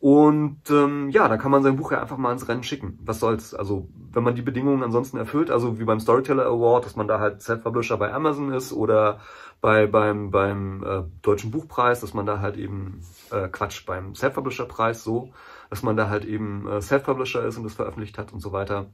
Und 0.00 0.62
ähm, 0.70 1.10
ja, 1.10 1.28
da 1.28 1.36
kann 1.36 1.50
man 1.50 1.62
sein 1.62 1.76
Buch 1.76 1.92
ja 1.92 2.00
einfach 2.00 2.16
mal 2.16 2.32
ins 2.32 2.48
Rennen 2.48 2.62
schicken. 2.62 2.98
Was 3.04 3.20
soll's? 3.20 3.52
Also, 3.52 3.86
wenn 4.12 4.22
man 4.22 4.34
die 4.34 4.40
Bedingungen 4.40 4.82
ansonsten 4.82 5.18
erfüllt, 5.18 5.50
also 5.50 5.78
wie 5.78 5.84
beim 5.84 6.00
Storyteller 6.00 6.46
Award, 6.46 6.86
dass 6.86 6.96
man 6.96 7.06
da 7.06 7.20
halt 7.20 7.42
Self-Publisher 7.42 7.98
bei 7.98 8.10
Amazon 8.10 8.50
ist 8.50 8.72
oder 8.72 9.20
bei 9.60 9.86
beim 9.86 10.30
beim 10.30 10.82
äh, 10.82 11.02
deutschen 11.20 11.50
Buchpreis, 11.50 12.00
dass 12.00 12.14
man 12.14 12.24
da 12.24 12.40
halt 12.40 12.56
eben 12.56 13.02
äh, 13.30 13.48
Quatsch 13.48 13.84
beim 13.84 14.14
Self-Publisher 14.14 14.64
Preis 14.64 15.04
so, 15.04 15.32
dass 15.70 15.82
man 15.82 15.96
da 15.96 16.08
halt 16.08 16.24
eben 16.24 16.68
äh, 16.68 16.82
Self-Publisher 16.82 17.44
ist 17.44 17.56
und 17.56 17.64
das 17.64 17.74
veröffentlicht 17.74 18.18
hat 18.18 18.32
und 18.32 18.40
so 18.40 18.52
weiter. 18.52 18.86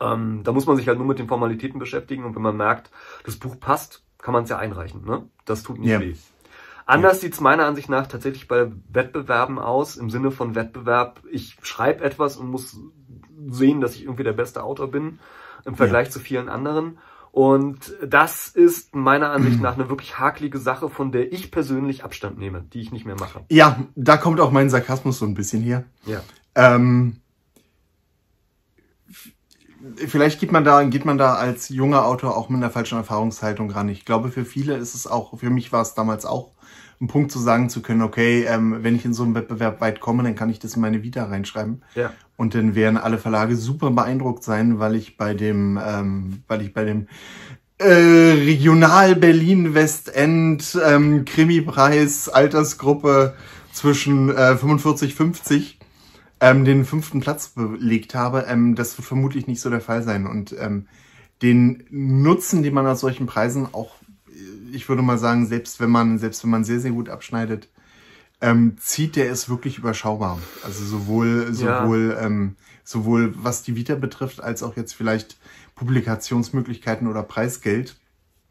Ähm, 0.00 0.42
da 0.44 0.52
muss 0.52 0.66
man 0.66 0.76
sich 0.76 0.88
halt 0.88 0.98
nur 0.98 1.06
mit 1.06 1.18
den 1.18 1.28
Formalitäten 1.28 1.78
beschäftigen 1.78 2.24
und 2.24 2.34
wenn 2.34 2.42
man 2.42 2.56
merkt, 2.56 2.90
das 3.24 3.36
Buch 3.36 3.58
passt, 3.58 4.04
kann 4.18 4.32
man 4.32 4.44
es 4.44 4.50
ja 4.50 4.58
einreichen. 4.58 5.04
Ne? 5.04 5.28
Das 5.44 5.62
tut 5.62 5.78
nicht 5.78 5.90
yeah. 5.90 6.00
weh. 6.00 6.14
Anders 6.86 7.20
sieht's 7.20 7.40
meiner 7.40 7.66
Ansicht 7.66 7.90
nach 7.90 8.06
tatsächlich 8.06 8.48
bei 8.48 8.72
Wettbewerben 8.90 9.58
aus, 9.58 9.96
im 9.96 10.08
Sinne 10.08 10.30
von 10.30 10.54
Wettbewerb, 10.54 11.20
ich 11.30 11.58
schreibe 11.62 12.02
etwas 12.02 12.38
und 12.38 12.48
muss 12.48 12.78
sehen, 13.46 13.82
dass 13.82 13.94
ich 13.94 14.04
irgendwie 14.04 14.24
der 14.24 14.32
beste 14.32 14.62
Autor 14.62 14.90
bin 14.90 15.18
im 15.66 15.74
Vergleich 15.74 16.06
ja. 16.06 16.12
zu 16.12 16.20
vielen 16.20 16.48
anderen. 16.48 16.98
Und 17.32 17.94
das 18.04 18.48
ist 18.48 18.94
meiner 18.94 19.30
Ansicht 19.30 19.60
nach 19.62 19.74
eine 19.74 19.88
wirklich 19.88 20.18
hakelige 20.18 20.58
Sache, 20.58 20.88
von 20.88 21.12
der 21.12 21.32
ich 21.32 21.50
persönlich 21.50 22.04
Abstand 22.04 22.38
nehme, 22.38 22.64
die 22.72 22.80
ich 22.80 22.92
nicht 22.92 23.06
mehr 23.06 23.16
mache. 23.18 23.44
Ja, 23.50 23.84
da 23.94 24.16
kommt 24.16 24.40
auch 24.40 24.50
mein 24.50 24.70
Sarkasmus 24.70 25.18
so 25.18 25.26
ein 25.26 25.34
bisschen 25.34 25.62
her. 25.62 25.84
Ja. 26.06 26.20
Ähm, 26.54 27.20
vielleicht 29.94 30.40
geht 30.40 30.52
man 30.52 30.64
da, 30.64 30.82
geht 30.84 31.04
man 31.04 31.18
da 31.18 31.34
als 31.34 31.68
junger 31.68 32.04
Autor 32.04 32.36
auch 32.36 32.48
mit 32.48 32.56
einer 32.58 32.70
falschen 32.70 32.98
Erfahrungshaltung 32.98 33.70
ran. 33.70 33.88
Ich 33.88 34.04
glaube, 34.04 34.30
für 34.30 34.44
viele 34.44 34.76
ist 34.76 34.94
es 34.94 35.06
auch, 35.06 35.38
für 35.38 35.50
mich 35.50 35.72
war 35.72 35.82
es 35.82 35.94
damals 35.94 36.24
auch 36.24 36.52
ein 37.00 37.06
Punkt 37.06 37.30
zu 37.30 37.38
sagen 37.38 37.70
zu 37.70 37.80
können, 37.80 38.02
okay, 38.02 38.44
ähm, 38.44 38.82
wenn 38.82 38.96
ich 38.96 39.04
in 39.04 39.14
so 39.14 39.22
einem 39.22 39.34
Wettbewerb 39.34 39.80
weit 39.80 40.00
komme, 40.00 40.24
dann 40.24 40.34
kann 40.34 40.50
ich 40.50 40.58
das 40.58 40.74
in 40.74 40.82
meine 40.82 41.02
Vita 41.02 41.24
reinschreiben. 41.24 41.82
Ja. 41.94 42.12
Und 42.38 42.54
dann 42.54 42.74
werden 42.74 42.96
alle 42.96 43.18
Verlage 43.18 43.56
super 43.56 43.90
beeindruckt 43.90 44.42
sein, 44.42 44.78
weil 44.78 44.94
ich 44.94 45.18
bei 45.18 45.34
dem, 45.34 45.78
ähm, 45.84 46.42
weil 46.48 46.62
ich 46.62 46.72
bei 46.72 46.84
dem 46.84 47.08
äh, 47.76 47.84
Regional 47.92 49.14
Berlin 49.16 49.74
Westend 49.74 50.78
ähm, 50.82 51.26
Krimi-Preis 51.26 52.30
Altersgruppe 52.30 53.34
zwischen 53.72 54.30
äh, 54.30 54.56
45 54.56 55.14
50 55.14 55.78
ähm, 56.40 56.64
den 56.64 56.86
fünften 56.86 57.20
Platz 57.20 57.48
belegt 57.48 58.14
habe. 58.14 58.46
Ähm, 58.48 58.74
das 58.74 58.96
wird 58.96 59.06
vermutlich 59.06 59.46
nicht 59.46 59.60
so 59.60 59.68
der 59.68 59.82
Fall 59.82 60.02
sein. 60.02 60.26
Und 60.26 60.54
ähm, 60.58 60.86
den 61.42 61.84
Nutzen, 61.90 62.62
den 62.62 62.72
man 62.72 62.86
aus 62.86 63.00
solchen 63.00 63.26
Preisen 63.26 63.68
auch 63.72 63.98
ich 64.72 64.88
würde 64.88 65.02
mal 65.02 65.18
sagen, 65.18 65.46
selbst 65.46 65.80
wenn 65.80 65.90
man, 65.90 66.18
selbst 66.18 66.42
wenn 66.42 66.50
man 66.50 66.64
sehr, 66.64 66.80
sehr 66.80 66.90
gut 66.90 67.08
abschneidet, 67.08 67.68
ähm, 68.40 68.76
zieht 68.78 69.16
der 69.16 69.30
es 69.30 69.48
wirklich 69.48 69.78
überschaubar. 69.78 70.38
Also 70.62 70.84
sowohl, 70.84 71.52
sowohl, 71.52 72.14
ja. 72.16 72.26
ähm, 72.26 72.56
sowohl 72.84 73.34
was 73.36 73.62
die 73.62 73.76
Vita 73.76 73.94
betrifft, 73.94 74.42
als 74.42 74.62
auch 74.62 74.76
jetzt 74.76 74.94
vielleicht 74.94 75.38
Publikationsmöglichkeiten 75.74 77.08
oder 77.08 77.22
Preisgeld. 77.22 77.96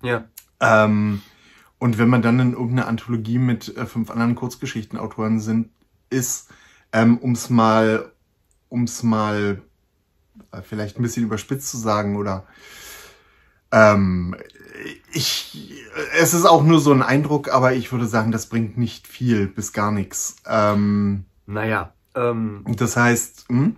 Ja. 0.02 0.26
Ähm, 0.60 1.22
und 1.80 1.98
wenn 1.98 2.10
man 2.10 2.22
dann 2.22 2.40
in 2.40 2.54
irgendeiner 2.54 2.88
Anthologie 2.88 3.38
mit 3.38 3.76
äh, 3.78 3.86
fünf 3.86 4.10
anderen 4.10 4.36
Kurzgeschichtenautoren 4.36 5.40
sind, 5.40 5.70
ist, 6.10 6.50
ähm, 6.92 7.20
ums 7.22 7.50
mal, 7.50 8.12
ums 8.72 9.04
mal 9.04 9.62
äh, 10.52 10.62
vielleicht 10.62 10.98
ein 10.98 11.04
bisschen 11.04 11.24
überspitzt 11.24 11.70
zu 11.70 11.78
sagen 11.78 12.16
oder 12.16 12.46
ähm, 13.72 14.36
ich, 15.12 15.86
es 16.20 16.34
ist 16.34 16.46
auch 16.46 16.64
nur 16.64 16.80
so 16.80 16.92
ein 16.92 17.02
Eindruck, 17.02 17.50
aber 17.50 17.74
ich 17.74 17.92
würde 17.92 18.06
sagen, 18.06 18.32
das 18.32 18.48
bringt 18.48 18.78
nicht 18.78 19.08
viel 19.08 19.48
bis 19.48 19.74
gar 19.74 19.92
nichts. 19.92 20.38
Ähm, 20.46 21.26
naja. 21.46 21.94
Ähm, 22.16 22.64
das 22.68 22.98
heißt, 22.98 23.46
hm? 23.50 23.78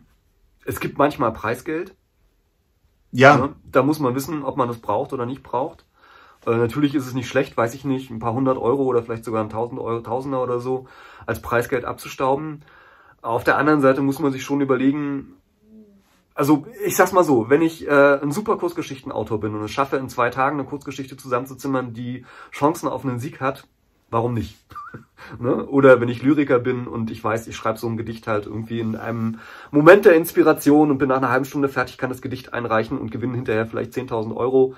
es 0.66 0.80
gibt 0.80 0.98
manchmal 0.98 1.34
Preisgeld. 1.34 1.96
Ja. 3.12 3.38
ja. 3.38 3.50
Da 3.64 3.84
muss 3.84 4.00
man 4.00 4.16
wissen, 4.16 4.44
ob 4.44 4.58
man 4.58 4.70
es 4.70 4.80
braucht 4.80 5.14
oder 5.14 5.26
nicht 5.26 5.44
braucht. 5.44 5.86
Äh, 6.46 6.58
natürlich 6.58 6.96
ist 6.96 7.08
es 7.08 7.14
nicht 7.14 7.28
schlecht, 7.28 7.58
weiß 7.58 7.74
ich 7.74 7.86
nicht, 7.86 8.10
ein 8.10 8.20
paar 8.20 8.34
hundert 8.34 8.58
Euro 8.58 8.84
oder 8.84 9.04
vielleicht 9.04 9.26
sogar 9.26 9.44
ein 9.44 9.50
Tausend 9.50 9.80
Euro, 9.80 10.02
Tausender 10.02 10.42
oder 10.42 10.60
so 10.60 10.88
als 11.26 11.42
Preisgeld 11.42 11.86
abzustauben. 11.86 12.64
Auf 13.22 13.44
der 13.44 13.58
anderen 13.58 13.82
Seite 13.82 14.02
muss 14.02 14.20
man 14.20 14.32
sich 14.32 14.44
schon 14.44 14.62
überlegen, 14.62 15.34
also 16.40 16.66
ich 16.86 16.96
sag's 16.96 17.12
mal 17.12 17.26
so, 17.26 17.50
wenn 17.50 17.62
ich 17.62 17.86
äh, 17.86 17.92
ein 18.22 18.32
super 18.32 18.56
Kurzgeschichtenautor 18.56 19.42
bin 19.42 19.56
und 19.56 19.62
es 19.62 19.72
schaffe, 19.72 19.98
in 19.98 20.08
zwei 20.08 20.30
Tagen 20.30 20.58
eine 20.58 20.70
Kurzgeschichte 20.70 21.18
zusammenzuzimmern, 21.18 21.94
die 21.94 22.26
Chancen 22.54 22.88
auf 22.88 23.04
einen 23.04 23.20
Sieg 23.20 23.42
hat, 23.42 23.68
warum 24.10 24.36
nicht? 24.36 24.58
ne? 25.40 25.66
Oder 25.66 26.00
wenn 26.00 26.08
ich 26.08 26.24
Lyriker 26.24 26.60
bin 26.60 26.88
und 26.88 27.12
ich 27.12 27.22
weiß, 27.22 27.48
ich 27.48 27.58
schreibe 27.58 27.78
so 27.78 27.88
ein 27.88 27.98
Gedicht 27.98 28.26
halt 28.26 28.46
irgendwie 28.46 28.80
in 28.80 28.96
einem 28.96 29.40
Moment 29.70 30.06
der 30.06 30.16
Inspiration 30.16 30.92
und 30.92 30.98
bin 30.98 31.10
nach 31.10 31.18
einer 31.18 31.30
halben 31.30 31.44
Stunde 31.44 31.68
fertig, 31.68 31.98
kann 31.98 32.10
das 32.10 32.22
Gedicht 32.22 32.54
einreichen 32.54 32.98
und 32.98 33.12
gewinne 33.12 33.36
hinterher 33.36 33.66
vielleicht 33.66 33.92
10.000 33.92 34.34
Euro. 34.34 34.76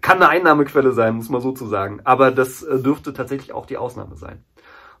kann 0.00 0.16
eine 0.16 0.28
Einnahmequelle 0.28 0.90
sein, 0.90 1.14
muss 1.14 1.28
man 1.28 1.40
so 1.40 1.52
zu 1.52 1.68
sagen. 1.68 2.00
Aber 2.02 2.32
das 2.32 2.64
äh, 2.64 2.80
dürfte 2.80 3.12
tatsächlich 3.12 3.52
auch 3.52 3.66
die 3.66 3.76
Ausnahme 3.76 4.16
sein. 4.16 4.42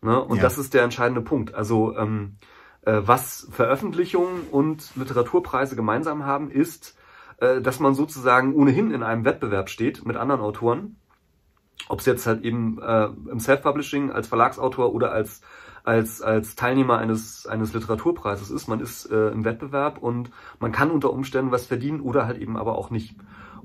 Ne? 0.02 0.22
Und 0.22 0.36
ja. 0.36 0.42
das 0.44 0.56
ist 0.56 0.72
der 0.72 0.84
entscheidende 0.84 1.20
Punkt. 1.20 1.52
Also 1.52 1.96
ähm, 1.96 2.36
äh, 2.36 2.57
was 2.92 3.48
Veröffentlichungen 3.50 4.42
und 4.50 4.96
Literaturpreise 4.96 5.76
gemeinsam 5.76 6.24
haben, 6.24 6.50
ist, 6.50 6.96
äh, 7.38 7.60
dass 7.60 7.80
man 7.80 7.94
sozusagen 7.94 8.54
ohnehin 8.54 8.90
in 8.90 9.02
einem 9.02 9.24
Wettbewerb 9.24 9.68
steht 9.68 10.04
mit 10.04 10.16
anderen 10.16 10.40
Autoren. 10.40 10.96
Ob 11.88 12.00
es 12.00 12.06
jetzt 12.06 12.26
halt 12.26 12.44
eben 12.44 12.80
äh, 12.80 13.06
im 13.30 13.40
Self-Publishing 13.40 14.10
als 14.10 14.28
Verlagsautor 14.28 14.92
oder 14.92 15.12
als 15.12 15.42
als, 15.84 16.20
als 16.20 16.54
Teilnehmer 16.54 16.98
eines, 16.98 17.46
eines 17.46 17.72
Literaturpreises 17.72 18.50
ist. 18.50 18.68
Man 18.68 18.80
ist 18.80 19.10
äh, 19.10 19.28
im 19.28 19.46
Wettbewerb 19.46 19.96
und 19.96 20.30
man 20.60 20.70
kann 20.70 20.90
unter 20.90 21.10
Umständen 21.10 21.50
was 21.50 21.66
verdienen 21.66 22.00
oder 22.00 22.26
halt 22.26 22.38
eben 22.38 22.58
aber 22.58 22.76
auch 22.76 22.90
nicht. 22.90 23.16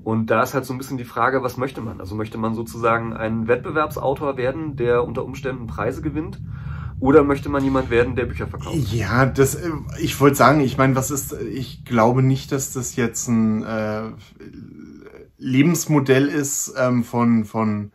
Und 0.02 0.30
da 0.30 0.42
ist 0.42 0.54
halt 0.54 0.64
so 0.64 0.72
ein 0.72 0.78
bisschen 0.78 0.96
die 0.96 1.04
Frage, 1.04 1.42
was 1.42 1.58
möchte 1.58 1.82
man? 1.82 2.00
Also 2.00 2.14
möchte 2.14 2.38
man 2.38 2.54
sozusagen 2.54 3.14
ein 3.14 3.46
Wettbewerbsautor 3.46 4.38
werden, 4.38 4.76
der 4.76 5.04
unter 5.04 5.24
Umständen 5.24 5.66
Preise 5.66 6.00
gewinnt? 6.00 6.40
Oder 7.04 7.22
möchte 7.22 7.50
man 7.50 7.62
jemand 7.62 7.90
werden, 7.90 8.16
der 8.16 8.24
Bücher 8.24 8.46
verkauft? 8.46 8.74
Ja, 8.90 9.26
das, 9.26 9.56
äh, 9.56 9.70
ich 10.00 10.18
wollte 10.20 10.36
sagen, 10.36 10.60
ich 10.60 10.78
meine, 10.78 10.96
was 10.96 11.10
ist, 11.10 11.34
ich 11.34 11.84
glaube 11.84 12.22
nicht, 12.22 12.50
dass 12.50 12.72
das 12.72 12.96
jetzt 12.96 13.28
ein 13.28 13.62
äh, 13.62 14.04
Lebensmodell 15.36 16.28
ist, 16.28 16.72
ähm, 16.78 17.04
von, 17.04 17.44
von 17.44 17.92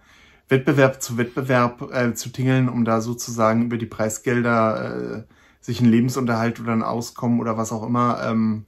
Wettbewerb 0.47 1.01
zu 1.01 1.17
Wettbewerb 1.17 1.91
äh, 1.91 2.13
zu 2.13 2.29
tingeln, 2.29 2.69
um 2.69 2.85
da 2.85 3.01
sozusagen 3.01 3.63
über 3.63 3.77
die 3.77 3.87
Preisgelder 3.87 5.23
äh, 5.25 5.33
sich 5.59 5.81
einen 5.81 5.89
Lebensunterhalt 5.89 6.59
oder 6.59 6.73
ein 6.73 6.83
Auskommen 6.83 7.39
oder 7.39 7.57
was 7.57 7.71
auch 7.71 7.87
immer 7.87 8.21
ähm, 8.23 8.65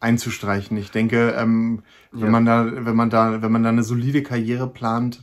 einzustreichen. 0.00 0.76
Ich 0.76 0.90
denke, 0.90 1.36
ähm, 1.38 1.84
wenn 2.10 2.24
ja. 2.24 2.30
man 2.30 2.44
da, 2.44 2.84
wenn 2.84 2.96
man 2.96 3.10
da, 3.10 3.40
wenn 3.42 3.52
man 3.52 3.62
da 3.62 3.68
eine 3.68 3.84
solide 3.84 4.24
Karriere 4.24 4.66
plant, 4.66 5.22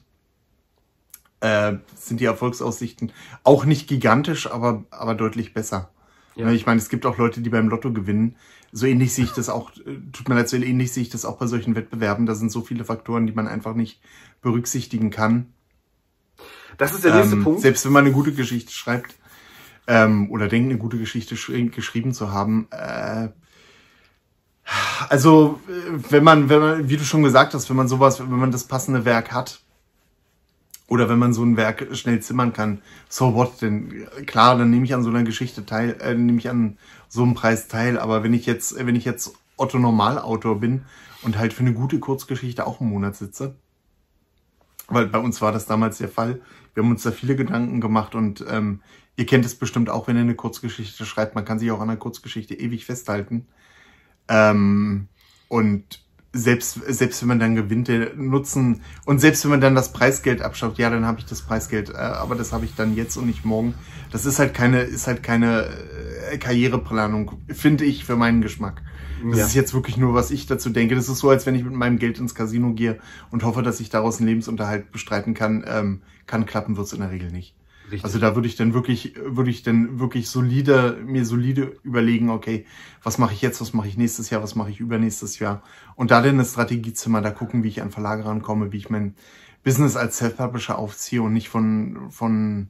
äh, 1.41 1.73
sind 1.95 2.19
die 2.19 2.25
Erfolgsaussichten 2.25 3.11
auch 3.43 3.65
nicht 3.65 3.87
gigantisch, 3.87 4.49
aber, 4.49 4.83
aber 4.91 5.15
deutlich 5.15 5.53
besser. 5.53 5.89
Ja. 6.35 6.49
Ich 6.51 6.65
meine, 6.65 6.79
es 6.79 6.89
gibt 6.89 7.05
auch 7.05 7.17
Leute, 7.17 7.41
die 7.41 7.49
beim 7.49 7.69
Lotto 7.69 7.91
gewinnen. 7.91 8.35
So 8.71 8.85
ähnlich 8.85 9.13
sehe 9.13 9.25
ich 9.25 9.31
das 9.31 9.49
auch, 9.49 9.71
äh, 9.77 9.97
tut 10.11 10.29
mir 10.29 10.35
leid, 10.35 10.49
so 10.49 10.57
ähnlich 10.57 10.91
sehe 10.91 11.03
ich 11.03 11.09
das 11.09 11.25
auch 11.25 11.37
bei 11.37 11.47
solchen 11.47 11.75
Wettbewerben. 11.75 12.25
Da 12.25 12.35
sind 12.35 12.51
so 12.51 12.61
viele 12.61 12.85
Faktoren, 12.85 13.27
die 13.27 13.33
man 13.33 13.47
einfach 13.47 13.73
nicht 13.73 14.01
berücksichtigen 14.41 15.09
kann. 15.09 15.53
Das 16.77 16.93
ist 16.93 17.03
der 17.03 17.15
nächste 17.15 17.35
ähm, 17.35 17.43
Punkt. 17.43 17.61
Selbst 17.61 17.85
wenn 17.85 17.91
man 17.91 18.05
eine 18.05 18.13
gute 18.13 18.31
Geschichte 18.31 18.71
schreibt 18.71 19.15
ähm, 19.87 20.31
oder 20.31 20.47
denkt, 20.47 20.69
eine 20.69 20.79
gute 20.79 20.97
Geschichte 20.97 21.35
geschrieben 21.35 22.13
zu 22.13 22.31
haben. 22.31 22.67
Äh, 22.71 23.29
also, 25.09 25.59
äh, 25.67 25.99
wenn 26.09 26.23
man, 26.23 26.47
wenn 26.49 26.59
man, 26.59 26.89
wie 26.89 26.97
du 26.97 27.03
schon 27.03 27.23
gesagt 27.23 27.53
hast, 27.53 27.69
wenn 27.69 27.77
man 27.77 27.87
sowas, 27.87 28.19
wenn 28.19 28.29
man 28.29 28.51
das 28.51 28.65
passende 28.65 29.03
Werk 29.03 29.31
hat, 29.31 29.61
oder 30.89 31.07
wenn 31.07 31.19
man 31.19 31.33
so 31.33 31.43
ein 31.43 31.55
Werk 31.55 31.87
schnell 31.95 32.19
zimmern 32.19 32.51
kann, 32.51 32.81
so 33.07 33.35
what, 33.35 33.61
denn 33.61 34.07
klar, 34.25 34.57
dann 34.57 34.71
nehme 34.71 34.85
ich 34.85 34.93
an 34.93 35.03
so 35.03 35.09
einer 35.09 35.23
Geschichte 35.23 35.65
teil, 35.65 35.95
äh, 36.01 36.15
nehme 36.15 36.39
ich 36.39 36.49
an 36.49 36.77
so 37.07 37.23
einem 37.23 37.35
Preis 37.35 37.67
teil. 37.67 37.99
Aber 37.99 38.23
wenn 38.23 38.33
ich 38.33 38.45
jetzt, 38.45 38.75
wenn 38.85 38.95
ich 38.95 39.05
jetzt 39.05 39.33
Otto 39.55 39.77
Normalautor 39.77 40.59
bin 40.59 40.85
und 41.21 41.37
halt 41.37 41.53
für 41.53 41.61
eine 41.61 41.73
gute 41.73 41.99
Kurzgeschichte 41.99 42.65
auch 42.65 42.81
einen 42.81 42.89
Monat 42.89 43.15
sitze, 43.15 43.55
weil 44.87 45.05
bei 45.05 45.19
uns 45.19 45.41
war 45.41 45.51
das 45.51 45.67
damals 45.67 45.99
der 45.99 46.09
Fall. 46.09 46.41
Wir 46.73 46.83
haben 46.83 46.91
uns 46.91 47.03
da 47.03 47.11
viele 47.11 47.35
Gedanken 47.35 47.81
gemacht 47.81 48.15
und 48.15 48.43
ähm, 48.49 48.81
ihr 49.15 49.27
kennt 49.27 49.45
es 49.45 49.53
bestimmt 49.53 49.91
auch, 49.91 50.07
wenn 50.07 50.15
ihr 50.15 50.23
eine 50.23 50.35
Kurzgeschichte 50.35 51.05
schreibt. 51.05 51.35
Man 51.35 51.45
kann 51.45 51.59
sich 51.59 51.69
auch 51.71 51.81
an 51.81 51.89
einer 51.89 51.99
Kurzgeschichte 51.99 52.55
ewig 52.55 52.85
festhalten. 52.85 53.47
Ähm, 54.27 55.07
und 55.49 56.03
selbst, 56.31 56.79
selbst 56.87 57.21
wenn 57.21 57.29
man 57.29 57.39
dann 57.39 57.55
gewinnt, 57.55 57.87
der 57.87 58.13
Nutzen 58.15 58.81
und 59.05 59.19
selbst 59.19 59.43
wenn 59.43 59.51
man 59.51 59.61
dann 59.61 59.73
das 59.73 59.91
Preisgeld 59.91 60.41
abschaut, 60.41 60.77
ja, 60.77 60.89
dann 60.89 61.05
habe 61.05 61.19
ich 61.19 61.25
das 61.25 61.41
Preisgeld, 61.41 61.89
äh, 61.89 61.97
aber 61.97 62.35
das 62.35 62.53
habe 62.53 62.65
ich 62.65 62.75
dann 62.75 62.95
jetzt 62.95 63.17
und 63.17 63.25
nicht 63.25 63.45
morgen. 63.45 63.73
Das 64.11 64.25
ist 64.25 64.37
halt 64.37 64.53
keine, 64.53 64.81
ist 64.81 65.07
halt 65.07 65.23
keine 65.23 65.67
äh, 66.31 66.37
Karriereplanung, 66.37 67.31
finde 67.47 67.85
ich, 67.85 68.05
für 68.05 68.15
meinen 68.15 68.41
Geschmack. 68.41 68.83
Das 69.27 69.39
ja. 69.39 69.45
ist 69.45 69.53
jetzt 69.55 69.73
wirklich 69.73 69.97
nur, 69.97 70.13
was 70.13 70.31
ich 70.31 70.45
dazu 70.45 70.69
denke. 70.69 70.95
Das 70.95 71.09
ist 71.09 71.19
so, 71.19 71.29
als 71.29 71.45
wenn 71.45 71.55
ich 71.55 71.63
mit 71.63 71.73
meinem 71.73 71.99
Geld 71.99 72.19
ins 72.19 72.35
Casino 72.35 72.73
gehe 72.73 72.99
und 73.31 73.43
hoffe, 73.43 73.63
dass 73.63 73.79
ich 73.79 73.89
daraus 73.89 74.19
einen 74.19 74.27
Lebensunterhalt 74.27 74.91
bestreiten 74.91 75.33
kann. 75.33 75.65
Ähm, 75.67 76.01
kann 76.25 76.45
klappen, 76.45 76.77
wird's 76.77 76.93
in 76.93 76.99
der 76.99 77.11
Regel 77.11 77.31
nicht. 77.31 77.55
Richtig. 77.91 78.03
Also 78.03 78.19
da 78.19 78.35
würde 78.35 78.47
ich 78.47 78.55
dann 78.55 78.73
wirklich, 78.73 79.15
würde 79.23 79.49
ich 79.49 79.63
dann 79.63 79.99
wirklich 79.99 80.29
solide, 80.29 80.97
mir 81.03 81.25
solide 81.25 81.77
überlegen, 81.83 82.29
okay, 82.29 82.65
was 83.03 83.17
mache 83.17 83.33
ich 83.33 83.41
jetzt, 83.41 83.61
was 83.61 83.73
mache 83.73 83.87
ich 83.87 83.97
nächstes 83.97 84.29
Jahr, 84.29 84.43
was 84.43 84.55
mache 84.55 84.69
ich 84.69 84.79
übernächstes 84.79 85.39
Jahr. 85.39 85.63
Und 85.95 86.11
da 86.11 86.21
dann 86.21 86.35
eine 86.35 86.45
Strategiezimmer, 86.45 87.21
da 87.21 87.31
gucken, 87.31 87.63
wie 87.63 87.69
ich 87.69 87.81
an 87.81 87.89
Verlage 87.89 88.25
rankomme, 88.25 88.71
wie 88.71 88.77
ich 88.77 88.89
mein 88.89 89.15
Business 89.63 89.95
als 89.95 90.17
Self-Publisher 90.17 90.77
aufziehe 90.77 91.21
und 91.21 91.33
nicht 91.33 91.49
von, 91.49 92.11
von 92.11 92.69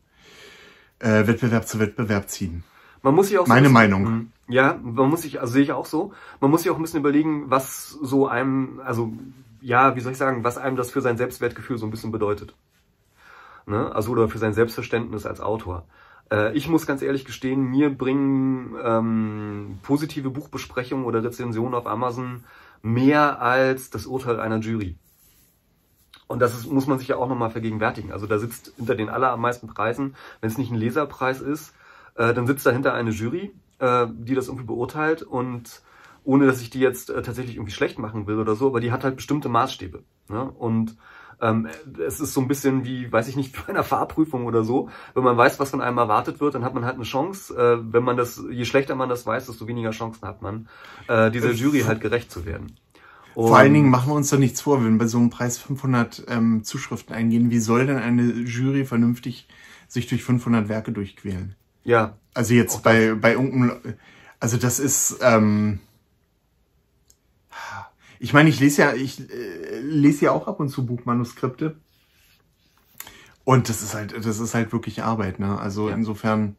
äh, 1.00 1.28
Wettbewerb 1.28 1.68
zu 1.68 1.80
Wettbewerb 1.80 2.30
ziehen. 2.30 2.64
Man 3.02 3.16
muss 3.16 3.28
sich 3.28 3.38
auch 3.38 3.46
so 3.46 3.54
Meine 3.54 3.70
Meinung. 3.70 4.04
Mhm. 4.04 4.32
Ja, 4.48 4.80
man 4.82 5.10
muss 5.10 5.22
sich, 5.22 5.42
also 5.42 5.54
sehe 5.54 5.64
ich 5.64 5.72
auch 5.74 5.86
so, 5.86 6.14
man 6.40 6.50
muss 6.50 6.64
sich 6.64 6.72
auch 6.72 6.78
ein 6.78 6.82
bisschen 6.82 7.00
überlegen, 7.00 7.50
was 7.50 7.90
so 7.90 8.28
einem, 8.28 8.82
also 8.84 9.14
ja, 9.62 9.96
wie 9.96 10.00
soll 10.00 10.14
ich 10.14 10.18
sagen, 10.18 10.44
was 10.44 10.58
einem 10.58 10.76
das 10.76 10.92
für 10.92 11.02
sein 11.02 11.18
Selbstwertgefühl 11.18 11.78
so 11.78 11.86
ein 11.86 11.92
bisschen 11.92 12.12
bedeutet 12.12 12.56
ne? 13.70 13.94
also 13.94 14.12
oder 14.12 14.28
für 14.28 14.38
sein 14.38 14.54
Selbstverständnis 14.54 15.26
als 15.26 15.40
Autor. 15.40 15.88
Äh, 16.32 16.56
ich 16.56 16.68
muss 16.68 16.86
ganz 16.86 17.02
ehrlich 17.02 17.26
gestehen, 17.26 17.64
mir 17.64 17.96
bringen 17.96 18.76
ähm, 18.84 19.80
positive 19.84 20.30
Buchbesprechungen 20.30 21.06
oder 21.06 21.24
Rezensionen 21.24 21.76
auf 21.76 21.88
Amazon 21.88 22.44
mehr 22.82 23.42
als 23.42 23.90
das 23.90 24.06
Urteil 24.06 24.40
einer 24.40 24.60
Jury. 24.60 24.98
Und 26.28 26.40
das 26.40 26.54
ist, 26.54 26.72
muss 26.72 26.88
man 26.88 27.00
sich 27.00 27.08
ja 27.08 27.18
auch 27.18 27.28
nochmal 27.28 27.50
vergegenwärtigen. 27.50 28.12
Also 28.12 28.28
da 28.28 28.38
sitzt 28.38 28.74
hinter 28.78 28.96
den 28.96 29.10
allermeisten 29.10 29.68
Preisen, 29.68 30.16
wenn 30.42 30.50
es 30.50 30.58
nicht 30.58 30.72
ein 30.72 30.78
Leserpreis 30.78 31.42
ist, 31.42 31.74
äh, 32.16 32.34
dann 32.34 32.48
sitzt 32.48 32.66
dahinter 32.66 32.94
eine 32.94 33.10
Jury, 33.12 33.52
äh, 33.80 34.08
die 34.12 34.36
das 34.36 34.48
irgendwie 34.48 34.68
beurteilt 34.68 35.24
und 35.24 35.82
ohne 36.24 36.46
dass 36.46 36.62
ich 36.62 36.70
die 36.70 36.80
jetzt 36.80 37.10
äh, 37.10 37.22
tatsächlich 37.22 37.56
irgendwie 37.56 37.74
schlecht 37.74 37.98
machen 37.98 38.28
will 38.28 38.38
oder 38.38 38.56
so, 38.56 38.68
aber 38.68 38.80
die 38.80 38.92
hat 38.92 39.04
halt 39.04 39.16
bestimmte 39.16 39.50
Maßstäbe. 39.50 40.04
Ne? 40.28 40.44
Und 40.44 40.96
ähm, 41.42 41.68
es 42.06 42.20
ist 42.20 42.34
so 42.34 42.42
ein 42.42 42.48
bisschen 42.48 42.86
wie, 42.86 43.12
weiß 43.12 43.28
ich 43.28 43.36
nicht, 43.36 43.56
bei 43.66 43.70
einer 43.70 43.84
Fahrprüfung 43.84 44.46
oder 44.46 44.64
so. 44.64 44.90
Wenn 45.14 45.24
man 45.24 45.38
weiß, 45.38 45.60
was 45.60 45.72
von 45.72 45.82
einem 45.82 45.98
erwartet 45.98 46.40
wird, 46.40 46.56
dann 46.56 46.64
hat 46.64 46.74
man 46.74 46.86
halt 46.86 46.96
eine 46.96 47.04
Chance. 47.04 47.56
Äh, 47.56 47.94
wenn 47.94 48.04
man 48.04 48.18
das, 48.18 48.42
je 48.50 48.66
schlechter 48.66 48.96
man 48.96 49.10
das 49.10 49.26
weiß, 49.26 49.48
desto 49.48 49.68
weniger 49.68 49.92
Chancen 49.92 50.28
hat 50.28 50.42
man, 50.42 50.68
äh, 51.08 51.32
dieser 51.32 51.52
Jury 51.52 51.82
halt 51.82 52.02
gerecht 52.02 52.32
zu 52.32 52.46
werden. 52.46 52.76
Und 53.36 53.48
Vor 53.48 53.58
allen 53.58 53.74
Dingen 53.74 53.90
machen 53.90 54.10
wir 54.10 54.16
uns 54.16 54.30
doch 54.30 54.40
nichts 54.40 54.62
vor, 54.62 54.84
wenn 54.84 54.98
bei 54.98 55.08
so 55.08 55.18
einem 55.18 55.30
Preis 55.30 55.58
500 55.58 56.26
ähm, 56.28 56.64
Zuschriften 56.64 57.16
eingehen. 57.16 57.52
Wie 57.52 57.60
soll 57.60 57.86
denn 57.86 57.98
eine 57.98 58.24
Jury 58.24 58.86
vernünftig 58.86 59.48
sich 59.88 60.08
durch 60.08 60.24
500 60.24 60.68
Werke 60.68 60.92
durchquälen? 60.92 61.56
Ja. 61.84 62.18
Also 62.34 62.54
jetzt 62.54 62.84
bei, 62.84 63.14
bei 63.14 63.34
irgendeinem, 63.34 63.96
also 64.40 64.58
das 64.58 64.80
ist, 64.80 65.20
ähm, 65.22 65.80
ich 68.20 68.34
meine, 68.34 68.50
ich 68.50 68.60
lese 68.60 68.82
ja, 68.82 68.94
ich 68.94 69.20
äh, 69.32 69.80
lese 69.80 70.26
ja 70.26 70.32
auch 70.32 70.48
ab 70.48 70.60
und 70.60 70.70
zu 70.70 70.86
Buchmanuskripte. 70.86 71.78
Und 73.46 73.70
das 73.70 73.82
ist 73.82 73.96
halt, 73.96 74.14
das 74.14 74.40
ist 74.40 74.54
halt 74.54 74.72
wirklich 74.74 75.02
Arbeit, 75.02 75.40
ne? 75.40 75.58
Also 75.60 75.90
ja. 75.90 75.96
insofern, 75.96 76.56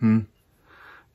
hm. 0.00 0.26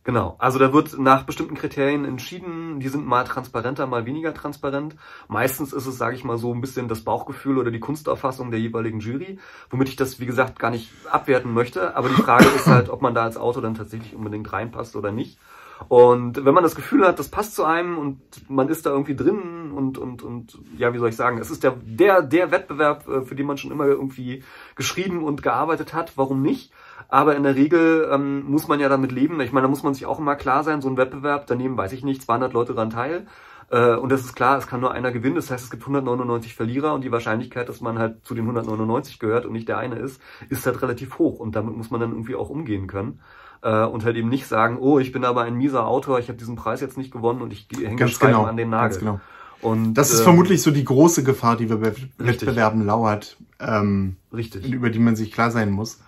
Genau, 0.06 0.36
also 0.38 0.60
da 0.60 0.74
wird 0.74 1.00
nach 1.00 1.24
bestimmten 1.24 1.56
Kriterien 1.56 2.04
entschieden, 2.04 2.82
die 2.82 2.90
sind 2.90 3.06
mal 3.06 3.24
transparenter, 3.24 3.88
mal 3.88 4.06
weniger 4.06 4.34
transparent. 4.34 4.98
Meistens 5.30 5.72
ist 5.72 5.86
es, 5.86 5.98
sage 5.98 6.18
ich 6.18 6.26
mal, 6.26 6.38
so 6.38 6.54
ein 6.54 6.60
bisschen 6.60 6.90
das 6.90 7.02
Bauchgefühl 7.02 7.58
oder 7.58 7.72
die 7.72 7.80
Kunstauffassung 7.80 8.52
der 8.52 8.60
jeweiligen 8.60 9.00
Jury, 9.00 9.40
womit 9.70 9.88
ich 9.88 9.96
das, 9.96 10.20
wie 10.20 10.26
gesagt, 10.26 10.60
gar 10.60 10.72
nicht 10.72 10.92
abwerten 11.10 11.54
möchte. 11.54 11.96
Aber 11.96 12.10
die 12.10 12.22
Frage 12.22 12.44
ist 12.46 12.68
halt, 12.68 12.90
ob 12.90 13.02
man 13.02 13.14
da 13.14 13.24
als 13.24 13.38
Autor 13.38 13.62
dann 13.62 13.76
tatsächlich 13.76 14.14
unbedingt 14.14 14.52
reinpasst 14.52 14.98
oder 14.98 15.14
nicht. 15.14 15.40
Und 15.88 16.44
wenn 16.44 16.54
man 16.54 16.64
das 16.64 16.76
Gefühl 16.76 17.08
hat, 17.08 17.18
das 17.18 17.30
passt 17.30 17.56
zu 17.56 17.64
einem 17.64 17.98
und 17.98 18.20
man 18.50 18.68
ist 18.68 18.86
da 18.86 18.90
irgendwie 18.90 19.16
drin 19.16 19.72
und, 19.72 19.98
und, 19.98 20.22
und 20.22 20.60
ja, 20.78 20.94
wie 20.94 20.98
soll 20.98 21.10
ich 21.10 21.16
sagen, 21.16 21.38
es 21.38 21.50
ist 21.50 21.64
der, 21.64 21.78
der, 21.82 22.22
der 22.22 22.52
Wettbewerb, 22.52 23.08
äh, 23.08 23.22
für 23.22 23.36
den 23.36 23.48
man 23.48 23.58
schon 23.58 23.72
immer 23.72 23.86
irgendwie 23.86 24.44
geschrieben 24.76 25.24
und 25.24 25.44
gearbeitet 25.44 25.94
hat, 25.94 26.14
warum 26.18 26.42
nicht? 26.42 26.72
Aber 27.10 27.36
in 27.36 27.44
der 27.44 27.56
Regel 27.56 28.10
ähm, 28.12 28.44
muss 28.46 28.68
man 28.68 28.80
ja 28.80 28.90
damit 28.90 29.12
leben. 29.12 29.40
Ich 29.42 29.52
meine, 29.52 29.66
da 29.66 29.70
muss 29.70 29.84
man 29.84 29.94
sich 29.94 30.06
auch 30.06 30.20
immer 30.20 30.36
klar 30.36 30.64
sein, 30.64 30.82
so 30.82 30.90
ein 30.90 30.98
Wettbewerb, 30.98 31.46
daneben 31.48 31.78
weiß 31.78 31.94
ich 31.94 32.04
nicht, 32.04 32.24
200 32.24 32.54
Leute 32.54 32.74
daran 32.74 32.90
teil. 32.90 33.28
Äh, 33.70 33.96
und 33.96 34.12
das 34.12 34.22
ist 34.22 34.36
klar, 34.36 34.58
es 34.58 34.68
kann 34.68 34.82
nur 34.82 34.92
einer 34.92 35.12
gewinnen. 35.12 35.36
Das 35.36 35.52
heißt, 35.52 35.64
es 35.64 35.72
gibt 35.72 35.84
199 35.84 36.56
Verlierer 36.56 36.94
und 36.94 37.04
die 37.04 37.12
Wahrscheinlichkeit, 37.12 37.70
dass 37.70 37.82
man 37.82 38.00
halt 38.00 38.26
zu 38.26 38.34
den 38.34 38.44
199 38.44 39.20
gehört 39.20 39.46
und 39.46 39.54
nicht 39.54 39.68
der 39.68 39.78
eine 39.78 39.96
ist, 39.96 40.22
ist 40.50 40.66
halt 40.66 40.82
relativ 40.82 41.18
hoch. 41.20 41.40
Und 41.40 41.56
damit 41.56 41.76
muss 41.76 41.92
man 41.92 42.02
dann 42.02 42.12
irgendwie 42.12 42.36
auch 42.36 42.50
umgehen 42.50 42.88
können 42.88 43.20
äh, 43.64 43.84
und 43.84 44.06
halt 44.06 44.16
eben 44.16 44.30
nicht 44.30 44.48
sagen, 44.48 44.78
oh, 44.80 45.00
ich 45.00 45.12
bin 45.12 45.26
aber 45.26 45.44
ein 45.44 45.56
mieser 45.56 45.88
Autor, 45.88 46.20
ich 46.20 46.28
habe 46.28 46.38
diesen 46.38 46.56
Preis 46.56 46.82
jetzt 46.82 46.98
nicht 46.98 47.12
gewonnen 47.12 47.42
und 47.42 47.54
ich 47.54 47.68
hänge 47.76 47.96
ganz 47.96 48.20
genau, 48.20 48.44
an 48.44 48.58
den 48.58 48.70
Nagel. 48.70 48.90
Ganz 48.90 49.00
genau. 49.00 49.20
Und, 49.62 49.94
das 49.94 50.12
ist 50.12 50.20
äh, 50.22 50.24
vermutlich 50.24 50.62
so 50.62 50.72
die 50.72 50.84
große 50.84 51.24
Gefahr, 51.24 51.56
die 51.56 51.70
wir 51.70 51.78
bei 51.78 51.94
Wettbewerben 52.18 52.86
lauert, 52.86 53.38
ähm, 53.60 54.18
richtig. 54.34 54.72
über 54.72 54.90
die 54.90 55.00
man 55.00 55.16
sich 55.16 55.32
klar 55.32 55.52
sein 55.52 55.72
muss. 55.72 56.02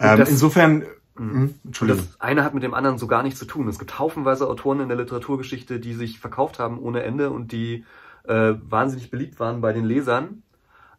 Ähm, 0.00 0.18
das, 0.18 0.28
insofern, 0.28 0.84
mh, 1.16 1.32
hm, 1.32 1.54
Entschuldigung. 1.64 2.06
Das 2.06 2.20
eine 2.20 2.42
hat 2.42 2.54
mit 2.54 2.62
dem 2.62 2.74
anderen 2.74 2.98
so 2.98 3.06
gar 3.06 3.22
nichts 3.22 3.38
zu 3.38 3.44
tun. 3.44 3.68
Es 3.68 3.78
gibt 3.78 3.98
haufenweise 3.98 4.48
Autoren 4.48 4.80
in 4.80 4.88
der 4.88 4.96
Literaturgeschichte, 4.96 5.78
die 5.78 5.94
sich 5.94 6.18
verkauft 6.18 6.58
haben 6.58 6.78
ohne 6.78 7.02
Ende 7.02 7.30
und 7.30 7.52
die 7.52 7.84
äh, 8.24 8.54
wahnsinnig 8.62 9.10
beliebt 9.10 9.38
waren 9.38 9.60
bei 9.60 9.72
den 9.72 9.84
Lesern, 9.84 10.42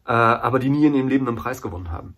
äh, 0.06 0.12
aber 0.12 0.58
die 0.58 0.70
nie 0.70 0.86
in 0.86 0.94
ihrem 0.94 1.08
Leben 1.08 1.26
einen 1.28 1.36
Preis 1.36 1.60
gewonnen 1.62 1.90
haben. 1.90 2.16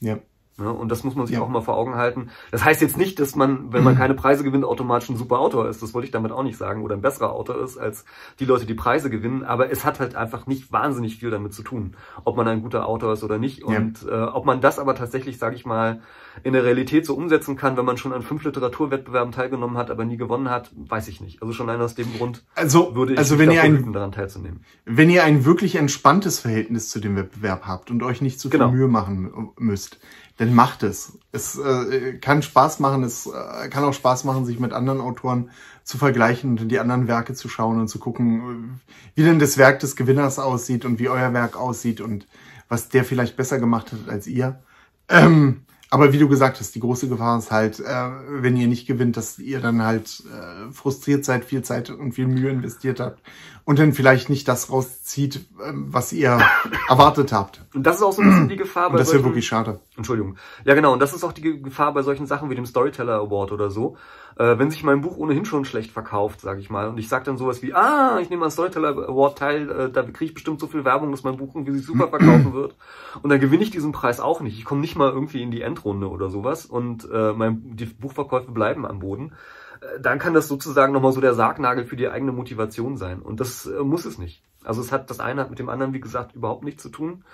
Ja. 0.00 0.18
Ne? 0.58 0.70
Und 0.70 0.90
das 0.90 1.02
muss 1.02 1.14
man 1.14 1.26
sich 1.26 1.36
ja. 1.36 1.42
auch 1.42 1.48
mal 1.48 1.62
vor 1.62 1.76
Augen 1.76 1.94
halten. 1.94 2.28
Das 2.50 2.64
heißt 2.64 2.82
jetzt 2.82 2.98
nicht, 2.98 3.18
dass 3.18 3.34
man, 3.34 3.72
wenn 3.72 3.82
man 3.82 3.96
keine 3.98 4.14
Preise 4.14 4.44
gewinnt, 4.44 4.64
automatisch 4.64 5.08
ein 5.08 5.16
super 5.16 5.38
Autor 5.38 5.68
ist. 5.68 5.82
Das 5.82 5.94
wollte 5.94 6.06
ich 6.06 6.12
damit 6.12 6.32
auch 6.32 6.42
nicht 6.42 6.58
sagen. 6.58 6.82
Oder 6.82 6.94
ein 6.94 7.00
besserer 7.00 7.32
Autor 7.32 7.62
ist 7.62 7.78
als 7.78 8.04
die 8.38 8.44
Leute, 8.44 8.66
die 8.66 8.74
Preise 8.74 9.08
gewinnen. 9.10 9.44
Aber 9.44 9.70
es 9.70 9.84
hat 9.84 10.00
halt 10.00 10.14
einfach 10.14 10.46
nicht 10.46 10.72
wahnsinnig 10.72 11.16
viel 11.16 11.30
damit 11.30 11.54
zu 11.54 11.62
tun, 11.62 11.96
ob 12.24 12.36
man 12.36 12.46
ein 12.48 12.62
guter 12.62 12.86
Autor 12.86 13.14
ist 13.14 13.24
oder 13.24 13.38
nicht. 13.38 13.64
Und 13.64 14.02
ja. 14.02 14.26
äh, 14.26 14.28
ob 14.28 14.44
man 14.44 14.60
das 14.60 14.78
aber 14.78 14.94
tatsächlich, 14.94 15.38
sage 15.38 15.56
ich 15.56 15.64
mal, 15.64 16.02
in 16.42 16.52
der 16.52 16.64
Realität 16.64 17.06
so 17.06 17.14
umsetzen 17.14 17.56
kann, 17.56 17.76
wenn 17.76 17.84
man 17.84 17.96
schon 17.96 18.12
an 18.12 18.22
fünf 18.22 18.44
Literaturwettbewerben 18.44 19.32
teilgenommen 19.32 19.76
hat, 19.76 19.90
aber 19.90 20.04
nie 20.04 20.16
gewonnen 20.16 20.50
hat, 20.50 20.70
weiß 20.74 21.08
ich 21.08 21.20
nicht. 21.20 21.42
Also 21.42 21.52
schon 21.52 21.68
allein 21.68 21.80
aus 21.80 21.94
dem 21.94 22.12
Grund 22.16 22.44
also, 22.54 22.94
würde 22.94 23.14
ich 23.14 23.18
also 23.18 23.38
wenn 23.38 23.50
ihr 23.50 23.62
ein, 23.62 23.92
daran 23.92 24.12
teilzunehmen. 24.12 24.64
Wenn 24.84 25.10
ihr 25.10 25.24
ein 25.24 25.44
wirklich 25.44 25.76
entspanntes 25.76 26.40
Verhältnis 26.40 26.88
zu 26.88 27.00
dem 27.00 27.16
Wettbewerb 27.16 27.66
habt 27.66 27.90
und 27.90 28.02
euch 28.02 28.20
nicht 28.20 28.40
zu 28.40 28.48
viel 28.48 28.58
genau. 28.58 28.72
Mühe 28.72 28.88
machen 28.88 29.52
müsst, 29.58 29.98
dann 30.42 30.54
macht 30.54 30.82
es. 30.82 31.18
Es 31.30 31.56
äh, 31.56 32.14
kann 32.14 32.42
Spaß 32.42 32.80
machen, 32.80 33.04
es 33.04 33.26
äh, 33.26 33.68
kann 33.68 33.84
auch 33.84 33.94
Spaß 33.94 34.24
machen, 34.24 34.44
sich 34.44 34.58
mit 34.58 34.72
anderen 34.72 35.00
Autoren 35.00 35.50
zu 35.84 35.98
vergleichen 35.98 36.50
und 36.50 36.62
in 36.62 36.68
die 36.68 36.80
anderen 36.80 37.06
Werke 37.06 37.34
zu 37.34 37.48
schauen 37.48 37.78
und 37.78 37.86
zu 37.86 38.00
gucken, 38.00 38.80
wie 39.14 39.22
denn 39.22 39.38
das 39.38 39.56
Werk 39.56 39.78
des 39.78 39.94
Gewinners 39.94 40.40
aussieht 40.40 40.84
und 40.84 40.98
wie 40.98 41.08
euer 41.08 41.32
Werk 41.32 41.56
aussieht 41.56 42.00
und 42.00 42.26
was 42.68 42.88
der 42.88 43.04
vielleicht 43.04 43.36
besser 43.36 43.60
gemacht 43.60 43.92
hat 43.92 44.08
als 44.08 44.26
ihr. 44.26 44.60
Ähm, 45.08 45.62
aber 45.92 46.14
wie 46.14 46.18
du 46.18 46.26
gesagt 46.26 46.58
hast, 46.58 46.74
die 46.74 46.80
große 46.80 47.06
Gefahr 47.06 47.38
ist 47.38 47.50
halt, 47.50 47.78
äh, 47.78 47.84
wenn 48.30 48.56
ihr 48.56 48.66
nicht 48.66 48.86
gewinnt, 48.86 49.18
dass 49.18 49.38
ihr 49.38 49.60
dann 49.60 49.82
halt 49.82 50.22
äh, 50.24 50.72
frustriert 50.72 51.22
seid, 51.22 51.44
viel 51.44 51.60
Zeit 51.60 51.90
und 51.90 52.12
viel 52.12 52.26
Mühe 52.26 52.48
investiert 52.48 52.98
habt 52.98 53.20
und 53.66 53.78
dann 53.78 53.92
vielleicht 53.92 54.30
nicht 54.30 54.48
das 54.48 54.70
rauszieht, 54.70 55.36
äh, 55.60 55.72
was 55.74 56.14
ihr 56.14 56.40
erwartet 56.88 57.34
habt. 57.34 57.60
Und 57.74 57.82
das 57.86 57.96
ist 57.96 58.02
auch 58.04 58.14
so 58.14 58.22
ein 58.22 58.30
bisschen 58.30 58.48
die 58.48 58.56
Gefahr 58.56 58.88
bei 58.88 58.94
und 58.94 59.00
das 59.00 59.12
wäre 59.12 59.22
wirklich 59.22 59.46
schade. 59.46 59.80
Entschuldigung. 59.94 60.36
Ja 60.64 60.72
genau, 60.72 60.94
und 60.94 60.98
das 60.98 61.12
ist 61.12 61.24
auch 61.24 61.32
die 61.32 61.60
Gefahr 61.62 61.92
bei 61.92 62.00
solchen 62.00 62.24
Sachen 62.26 62.48
wie 62.48 62.54
dem 62.54 62.64
Storyteller 62.64 63.16
Award 63.16 63.52
oder 63.52 63.70
so. 63.70 63.98
Äh, 64.36 64.58
wenn 64.58 64.70
sich 64.70 64.82
mein 64.82 65.00
Buch 65.00 65.16
ohnehin 65.16 65.44
schon 65.44 65.64
schlecht 65.64 65.90
verkauft, 65.90 66.40
sage 66.40 66.60
ich 66.60 66.70
mal, 66.70 66.88
und 66.88 66.98
ich 66.98 67.08
sage 67.08 67.24
dann 67.24 67.36
sowas 67.36 67.62
wie, 67.62 67.74
ah, 67.74 68.18
ich 68.20 68.30
nehme 68.30 68.44
an 68.44 68.50
Storyteller 68.50 68.90
Award 69.08 69.38
teil, 69.38 69.70
äh, 69.70 69.90
da 69.90 70.02
kriege 70.02 70.24
ich 70.24 70.34
bestimmt 70.34 70.60
so 70.60 70.66
viel 70.66 70.84
Werbung, 70.84 71.10
dass 71.10 71.24
mein 71.24 71.36
Buch 71.36 71.54
irgendwie 71.54 71.72
sich 71.72 71.86
super 71.86 72.08
verkaufen 72.08 72.52
wird. 72.54 72.74
Und 73.22 73.30
dann 73.30 73.40
gewinne 73.40 73.62
ich 73.62 73.70
diesen 73.70 73.92
Preis 73.92 74.20
auch 74.20 74.40
nicht. 74.40 74.58
Ich 74.58 74.64
komme 74.64 74.80
nicht 74.80 74.96
mal 74.96 75.10
irgendwie 75.10 75.42
in 75.42 75.50
die 75.50 75.62
Endrunde 75.62 76.08
oder 76.08 76.30
sowas 76.30 76.66
und 76.66 77.08
äh, 77.10 77.32
mein, 77.32 77.76
die 77.76 77.86
Buchverkäufe 77.86 78.50
bleiben 78.52 78.86
am 78.86 79.00
Boden. 79.00 79.32
Äh, 79.80 80.00
dann 80.00 80.18
kann 80.18 80.34
das 80.34 80.48
sozusagen 80.48 80.92
nochmal 80.92 81.12
so 81.12 81.20
der 81.20 81.34
Sargnagel 81.34 81.84
für 81.84 81.96
die 81.96 82.08
eigene 82.08 82.32
Motivation 82.32 82.96
sein. 82.96 83.20
Und 83.20 83.40
das 83.40 83.66
äh, 83.66 83.82
muss 83.82 84.04
es 84.04 84.18
nicht. 84.18 84.42
Also 84.64 84.80
es 84.80 84.92
hat 84.92 85.10
das 85.10 85.20
eine 85.20 85.42
hat 85.42 85.50
mit 85.50 85.58
dem 85.58 85.68
anderen, 85.68 85.92
wie 85.92 86.00
gesagt, 86.00 86.34
überhaupt 86.34 86.64
nichts 86.64 86.82
zu 86.82 86.88
tun. 86.88 87.24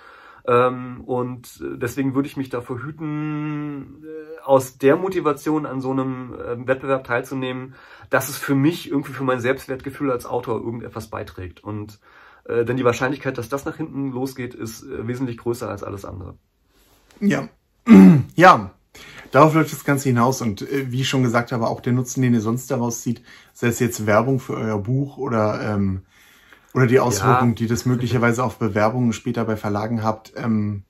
Ähm, 0.49 1.01
und 1.01 1.61
deswegen 1.61 2.15
würde 2.15 2.27
ich 2.27 2.35
mich 2.35 2.49
davor 2.49 2.81
hüten, 2.81 4.03
äh, 4.03 4.41
aus 4.43 4.79
der 4.79 4.95
Motivation 4.95 5.67
an 5.67 5.79
so 5.79 5.91
einem 5.91 6.33
äh, 6.33 6.67
Wettbewerb 6.67 7.03
teilzunehmen, 7.03 7.75
dass 8.09 8.29
es 8.29 8.37
für 8.37 8.55
mich 8.55 8.89
irgendwie 8.89 9.13
für 9.13 9.23
mein 9.23 9.39
Selbstwertgefühl 9.39 10.11
als 10.11 10.25
Autor 10.25 10.59
irgendetwas 10.59 11.11
beiträgt. 11.11 11.63
Und 11.63 11.99
äh, 12.45 12.65
denn 12.65 12.77
die 12.77 12.85
Wahrscheinlichkeit, 12.85 13.37
dass 13.37 13.49
das 13.49 13.65
nach 13.65 13.77
hinten 13.77 14.11
losgeht, 14.11 14.55
ist 14.55 14.83
äh, 14.83 15.07
wesentlich 15.07 15.37
größer 15.37 15.69
als 15.69 15.83
alles 15.83 16.03
andere. 16.03 16.35
Ja. 17.19 17.47
ja. 18.35 18.71
Darauf 19.31 19.53
läuft 19.53 19.71
das 19.71 19.83
Ganze 19.83 20.09
hinaus 20.09 20.41
und 20.41 20.63
äh, 20.63 20.91
wie 20.91 21.01
ich 21.01 21.09
schon 21.09 21.21
gesagt 21.21 21.51
habe, 21.51 21.67
auch 21.67 21.81
der 21.81 21.93
Nutzen, 21.93 22.23
den 22.23 22.33
ihr 22.33 22.41
sonst 22.41 22.71
daraus 22.71 23.01
zieht, 23.01 23.21
sei 23.53 23.67
es 23.67 23.77
jetzt 23.77 24.07
Werbung 24.07 24.39
für 24.39 24.55
euer 24.55 24.79
Buch 24.79 25.17
oder 25.17 25.61
ähm, 25.61 26.01
oder 26.73 26.87
die 26.87 26.99
Auswirkungen, 26.99 27.51
ja. 27.51 27.55
die 27.55 27.67
das 27.67 27.85
möglicherweise 27.85 28.43
auf 28.43 28.57
Bewerbungen 28.59 29.13
später 29.13 29.45
bei 29.45 29.55
Verlagen 29.55 30.03
habt. 30.03 30.33
Ähm, 30.35 30.83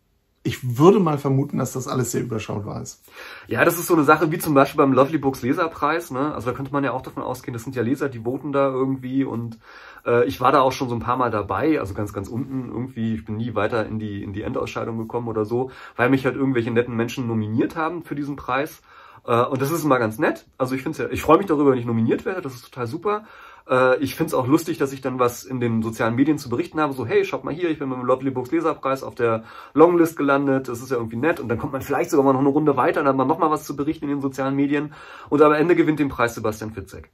ich 0.43 0.77
würde 0.77 0.99
mal 0.99 1.17
vermuten, 1.17 1.57
dass 1.57 1.73
das 1.73 1.87
alles 1.87 2.11
sehr 2.11 2.21
überschaubar 2.21 2.81
ist. 2.81 3.03
Ja, 3.47 3.65
das 3.65 3.77
ist 3.77 3.87
so 3.87 3.93
eine 3.93 4.05
Sache 4.05 4.31
wie 4.31 4.37
zum 4.37 4.53
Beispiel 4.53 4.77
beim 4.77 4.93
Lovely 4.93 5.17
Books 5.17 5.41
Leserpreis. 5.41 6.11
Ne? 6.11 6.33
Also 6.33 6.49
da 6.49 6.55
könnte 6.55 6.71
man 6.71 6.83
ja 6.83 6.91
auch 6.91 7.01
davon 7.01 7.23
ausgehen, 7.23 7.53
das 7.53 7.63
sind 7.63 7.75
ja 7.75 7.81
Leser, 7.81 8.09
die 8.09 8.23
voten 8.23 8.51
da 8.53 8.69
irgendwie 8.69 9.25
und 9.25 9.59
äh, 10.05 10.25
ich 10.25 10.39
war 10.39 10.51
da 10.51 10.61
auch 10.61 10.71
schon 10.71 10.87
so 10.87 10.95
ein 10.95 11.01
paar 11.01 11.17
Mal 11.17 11.29
dabei, 11.29 11.79
also 11.79 11.93
ganz, 11.93 12.13
ganz 12.13 12.29
unten 12.29 12.69
irgendwie. 12.69 13.15
Ich 13.15 13.25
bin 13.25 13.37
nie 13.37 13.53
weiter 13.53 13.85
in 13.85 13.99
die, 13.99 14.23
in 14.23 14.31
die 14.31 14.43
Endausscheidung 14.43 14.97
gekommen 14.97 15.27
oder 15.27 15.43
so, 15.43 15.71
weil 15.97 16.09
mich 16.09 16.25
halt 16.25 16.35
irgendwelche 16.35 16.71
netten 16.71 16.95
Menschen 16.95 17.27
nominiert 17.27 17.75
haben 17.75 18.03
für 18.03 18.15
diesen 18.15 18.37
Preis. 18.37 18.81
Äh, 19.25 19.43
und 19.43 19.61
das 19.61 19.71
ist 19.71 19.83
immer 19.83 19.99
ganz 19.99 20.19
nett. 20.19 20.47
Also 20.57 20.73
ich 20.73 20.83
finde 20.83 21.03
ja, 21.03 21.09
ich 21.09 21.21
freue 21.21 21.37
mich 21.37 21.47
darüber, 21.47 21.71
wenn 21.71 21.79
ich 21.79 21.85
nominiert 21.85 22.25
werde, 22.25 22.41
das 22.41 22.55
ist 22.55 22.63
total 22.63 22.87
super. 22.87 23.25
Äh, 23.69 23.97
ich 23.99 24.15
finde 24.15 24.29
es 24.29 24.33
auch 24.33 24.47
lustig, 24.47 24.77
dass 24.77 24.91
ich 24.91 25.01
dann 25.01 25.19
was 25.19 25.43
in 25.43 25.59
den 25.59 25.81
sozialen 25.81 26.15
Medien 26.15 26.37
zu 26.37 26.49
berichten 26.49 26.79
habe. 26.79 26.93
So, 26.93 27.05
hey, 27.05 27.23
schaut 27.23 27.43
mal 27.43 27.53
hier, 27.53 27.69
ich 27.69 27.79
bin 27.79 27.89
mit 27.89 27.97
dem 27.97 28.05
Lovely 28.05 28.31
Books 28.31 28.51
Leserpreis 28.51 29.03
auf 29.03 29.15
der 29.15 29.43
Longlist 29.73 30.17
gelandet. 30.17 30.67
Das 30.67 30.81
ist 30.81 30.91
ja 30.91 30.97
irgendwie 30.97 31.17
nett. 31.17 31.39
Und 31.39 31.49
dann 31.49 31.57
kommt 31.57 31.73
man 31.73 31.81
vielleicht 31.81 32.09
sogar 32.09 32.25
mal 32.25 32.33
noch 32.33 32.39
eine 32.39 32.49
Runde 32.49 32.75
weiter, 32.75 33.01
dann 33.01 33.09
hat 33.09 33.15
man 33.15 33.27
noch 33.27 33.39
mal 33.39 33.51
was 33.51 33.65
zu 33.65 33.75
berichten 33.75 34.05
in 34.05 34.11
den 34.11 34.21
sozialen 34.21 34.55
Medien. 34.55 34.93
Und 35.29 35.41
am 35.41 35.53
Ende 35.53 35.75
gewinnt 35.75 35.99
den 35.99 36.09
Preis 36.09 36.35
Sebastian 36.35 36.71
Fitzek. 36.71 37.11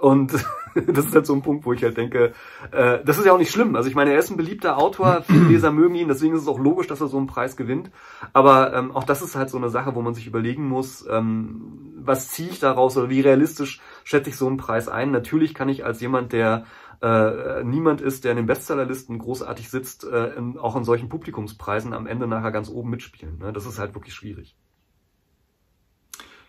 Und 0.00 0.32
das 0.74 1.06
ist 1.06 1.14
halt 1.14 1.26
so 1.26 1.34
ein 1.34 1.42
Punkt, 1.42 1.66
wo 1.66 1.72
ich 1.72 1.82
halt 1.82 1.96
denke, 1.96 2.32
äh, 2.72 2.98
das 3.04 3.18
ist 3.18 3.26
ja 3.26 3.32
auch 3.32 3.38
nicht 3.38 3.50
schlimm. 3.50 3.76
Also 3.76 3.88
ich 3.88 3.94
meine, 3.94 4.12
er 4.12 4.18
ist 4.18 4.30
ein 4.30 4.36
beliebter 4.36 4.78
Autor, 4.78 5.22
viele 5.26 5.48
Leser 5.48 5.72
mögen 5.72 5.94
ihn, 5.94 6.08
deswegen 6.08 6.34
ist 6.34 6.42
es 6.42 6.48
auch 6.48 6.58
logisch, 6.58 6.86
dass 6.86 7.00
er 7.00 7.08
so 7.08 7.18
einen 7.18 7.26
Preis 7.26 7.56
gewinnt. 7.56 7.90
Aber 8.32 8.72
ähm, 8.74 8.92
auch 8.92 9.04
das 9.04 9.22
ist 9.22 9.36
halt 9.36 9.50
so 9.50 9.58
eine 9.58 9.68
Sache, 9.68 9.94
wo 9.94 10.02
man 10.02 10.14
sich 10.14 10.26
überlegen 10.26 10.66
muss, 10.66 11.06
ähm, 11.08 11.92
was 12.02 12.28
ziehe 12.28 12.48
ich 12.48 12.60
daraus 12.60 12.96
oder 12.96 13.10
wie 13.10 13.20
realistisch 13.20 13.80
schätze 14.10 14.28
ich 14.30 14.36
so 14.36 14.48
einen 14.48 14.56
Preis 14.56 14.88
ein. 14.88 15.12
Natürlich 15.12 15.54
kann 15.54 15.68
ich 15.68 15.84
als 15.84 16.00
jemand, 16.00 16.32
der 16.32 16.64
äh, 17.00 17.62
niemand 17.62 18.00
ist, 18.00 18.24
der 18.24 18.32
in 18.32 18.38
den 18.38 18.46
Bestsellerlisten 18.46 19.18
großartig 19.18 19.70
sitzt, 19.70 20.04
äh, 20.04 20.34
in, 20.34 20.58
auch 20.58 20.74
in 20.76 20.84
solchen 20.84 21.08
Publikumspreisen 21.08 21.94
am 21.94 22.06
Ende 22.08 22.26
nachher 22.26 22.50
ganz 22.50 22.68
oben 22.68 22.90
mitspielen. 22.90 23.38
Ne? 23.38 23.52
Das 23.52 23.66
ist 23.66 23.78
halt 23.78 23.94
wirklich 23.94 24.12
schwierig. 24.14 24.56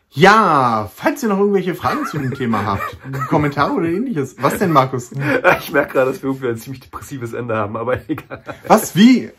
Ja, 0.10 0.90
falls 0.94 1.24
ihr 1.24 1.30
noch 1.30 1.38
irgendwelche 1.38 1.74
Fragen 1.76 2.06
zu 2.06 2.18
dem 2.18 2.34
Thema 2.34 2.66
habt, 2.66 2.98
Kommentare 3.30 3.74
oder 3.74 3.86
ähnliches. 3.88 4.36
Was 4.42 4.58
denn, 4.58 4.72
Markus? 4.72 5.12
Ich 5.60 5.72
merke 5.72 5.94
gerade, 5.94 6.12
dass 6.12 6.22
wir 6.22 6.32
irgendwie 6.32 6.50
ein 6.50 6.58
ziemlich 6.58 6.82
depressives 6.82 7.32
Ende 7.32 7.56
haben, 7.56 7.78
aber 7.78 7.98
egal. 8.10 8.44
Was? 8.68 8.96
Wie? 8.96 9.30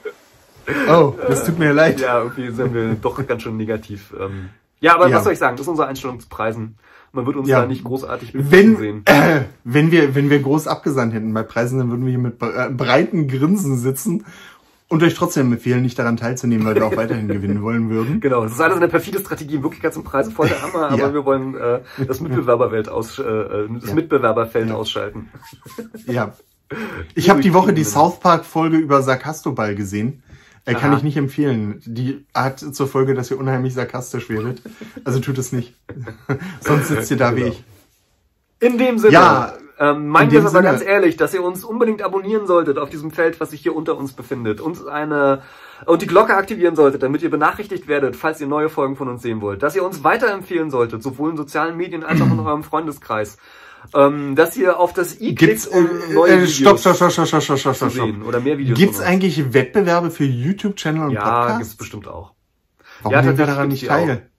Oh, 0.89 1.13
das 1.29 1.45
tut 1.45 1.59
mir 1.59 1.73
leid. 1.73 2.01
Ja, 2.01 2.21
irgendwie 2.23 2.51
sind 2.53 2.73
wir 2.73 2.95
doch 2.95 3.27
ganz 3.27 3.43
schön 3.43 3.57
negativ. 3.57 4.15
Ähm, 4.19 4.51
ja, 4.81 4.95
aber 4.95 5.09
Ja. 5.09 5.17
was 5.17 5.25
soll 5.25 5.33
ich 5.33 5.39
sagen? 5.41 5.57
Das 5.57 5.67
ist 5.67 5.69
unsere 5.69 5.89
Einstellung 5.89 6.21
zu 6.21 6.29
Preisen. 6.29 6.79
Man 7.13 7.27
wird 7.27 7.37
uns 7.37 7.49
Ja. 7.49 7.61
da 7.61 7.67
nicht 7.67 7.85
großartig 7.85 8.31
Wenn, 8.35 8.77
sehen. 8.77 9.03
äh, 9.05 9.43
wenn 9.65 9.91
wir, 9.91 10.15
wenn 10.15 10.31
wir 10.31 10.41
groß 10.41 10.67
abgesandt 10.67 11.13
hätten 11.15 11.35
bei 11.35 11.43
Preisen, 11.43 11.79
dann 11.79 11.91
würden 11.91 12.05
wir 12.07 12.11
hier 12.11 12.19
mit 12.19 12.41
äh, 12.43 12.71
breiten 12.71 13.29
Grinsen 13.29 13.77
sitzen 13.77 14.25
und 14.89 15.03
euch 15.03 15.15
trotzdem 15.15 15.53
empfehlen, 15.53 15.83
nicht 15.83 15.99
daran 15.99 16.17
teilzunehmen, 16.17 16.67
weil 16.67 16.75
wir 16.75 16.87
auch 16.87 16.97
weiterhin 16.97 17.29
gewinnen 17.37 17.63
wollen 17.63 17.91
würden. 17.91 18.21
Genau, 18.21 18.43
das 18.45 18.53
ist 18.53 18.61
alles 18.61 18.77
eine 18.79 18.89
perfide 18.89 19.19
Strategie. 19.21 19.57
In 19.57 19.63
Wirklichkeit 19.63 19.93
sind 19.95 20.05
Preise 20.05 20.31
voll 20.31 20.49
der 20.49 20.63
Hammer, 20.63 20.89
aber 20.91 20.97
Ja. 20.99 21.13
wir 21.15 21.25
wollen 21.27 21.55
äh, 21.55 21.81
das 22.07 22.21
Mitbewerberwelt 22.21 22.89
aus, 22.89 23.19
äh, 23.19 23.23
äh, 23.23 23.69
das 23.81 23.89
Ja. 23.91 23.95
Mitbewerberfeld 23.95 24.71
ausschalten. 24.71 25.29
Ja. 26.07 26.33
Ich 27.15 27.29
habe 27.29 27.43
die 27.43 27.53
Woche 27.53 27.75
die 27.75 27.85
South 27.85 28.19
Park 28.19 28.47
Folge 28.47 28.79
über 28.79 29.03
Sarkastoball 29.03 29.75
gesehen. 29.75 30.22
Äh, 30.65 30.75
kann 30.75 30.91
Aha. 30.91 30.99
ich 30.99 31.03
nicht 31.03 31.17
empfehlen. 31.17 31.83
Die 31.85 32.25
hat 32.35 32.61
zur 32.61 32.87
Folge, 32.87 33.15
dass 33.15 33.31
ihr 33.31 33.39
unheimlich 33.39 33.75
sarkastisch 33.75 34.29
werdet. 34.29 34.63
Also 35.05 35.19
tut 35.19 35.39
es 35.39 35.53
nicht. 35.53 35.75
Sonst 36.61 36.89
sitzt 36.89 37.11
ihr 37.11 37.17
da 37.17 37.35
wie 37.35 37.45
ich. 37.45 37.65
In 38.61 38.79
dem 38.79 38.99
Sinne, 38.99 39.13
Ja, 39.13 39.55
ähm, 39.81 40.07
meinen 40.07 40.29
in 40.29 40.33
wir 40.35 40.39
es 40.39 40.47
aber 40.47 40.59
Sinne. 40.59 40.69
ganz 40.71 40.83
ehrlich, 40.83 41.17
dass 41.17 41.35
ihr 41.35 41.43
uns 41.43 41.65
unbedingt 41.65 42.03
abonnieren 42.03 42.47
solltet 42.47 42.79
auf 42.79 42.91
diesem 42.91 43.11
Feld, 43.11 43.41
was 43.41 43.51
sich 43.51 43.61
hier 43.61 43.75
unter 43.75 43.97
uns 43.97 44.13
befindet. 44.13 44.61
Uns 44.61 44.87
eine 44.87 45.43
und 45.85 46.01
die 46.01 46.07
Glocke 46.07 46.37
aktivieren 46.37 46.77
solltet, 46.77 47.03
damit 47.03 47.23
ihr 47.23 47.31
benachrichtigt 47.31 47.89
werdet, 47.89 48.15
falls 48.15 48.41
ihr 48.41 48.47
neue 48.47 48.69
Folgen 48.69 48.95
von 48.95 49.09
uns 49.09 49.23
sehen 49.23 49.41
wollt. 49.41 49.65
Dass 49.65 49.75
ihr 49.75 49.85
uns 49.85 50.05
weiterempfehlen 50.05 50.71
solltet, 50.71 51.03
sowohl 51.03 51.31
in 51.31 51.37
sozialen 51.37 51.77
Medien 51.77 52.05
als 52.05 52.21
auch 52.21 52.31
in 52.31 52.39
eurem 52.47 52.63
Freundeskreis. 52.63 53.37
Ähm, 53.95 54.37
dass 54.37 54.57
ihr 54.57 54.79
auf 54.79 54.93
das 54.93 55.21
i 55.21 55.35
Gibt's, 55.35 55.69
klickt, 55.69 55.77
um 55.77 56.15
neue 56.15 56.33
äh, 56.33 56.43
Videos 56.43 56.79
stopp, 56.79 56.79
stopp, 56.79 56.97
stopp, 56.97 57.11
stopp, 57.13 57.27
stopp, 57.27 57.43
stopp, 57.43 57.59
stopp, 57.59 57.75
zu 57.75 57.77
stopp, 57.77 57.93
stopp. 57.93 58.07
sehen 58.07 58.23
oder 58.23 58.41
mehr 58.41 58.59
Videos. 58.59 58.79
Gibt's 58.79 59.01
eigentlich 59.01 59.53
Wettbewerbe 59.53 60.11
für 60.11 60.25
YouTube-Channel 60.25 61.09
und 61.09 61.13
Ja, 61.13 61.23
Podcasts? 61.23 61.59
gibt's 61.59 61.77
bestimmt 61.77 62.09
auch. 62.09 62.33
Warum 63.03 63.13
Ja, 63.13 63.23
nehmen 63.23 63.39
wir 63.39 63.47
daran 63.47 63.69
nicht 63.69 63.87
teil? 63.87 64.31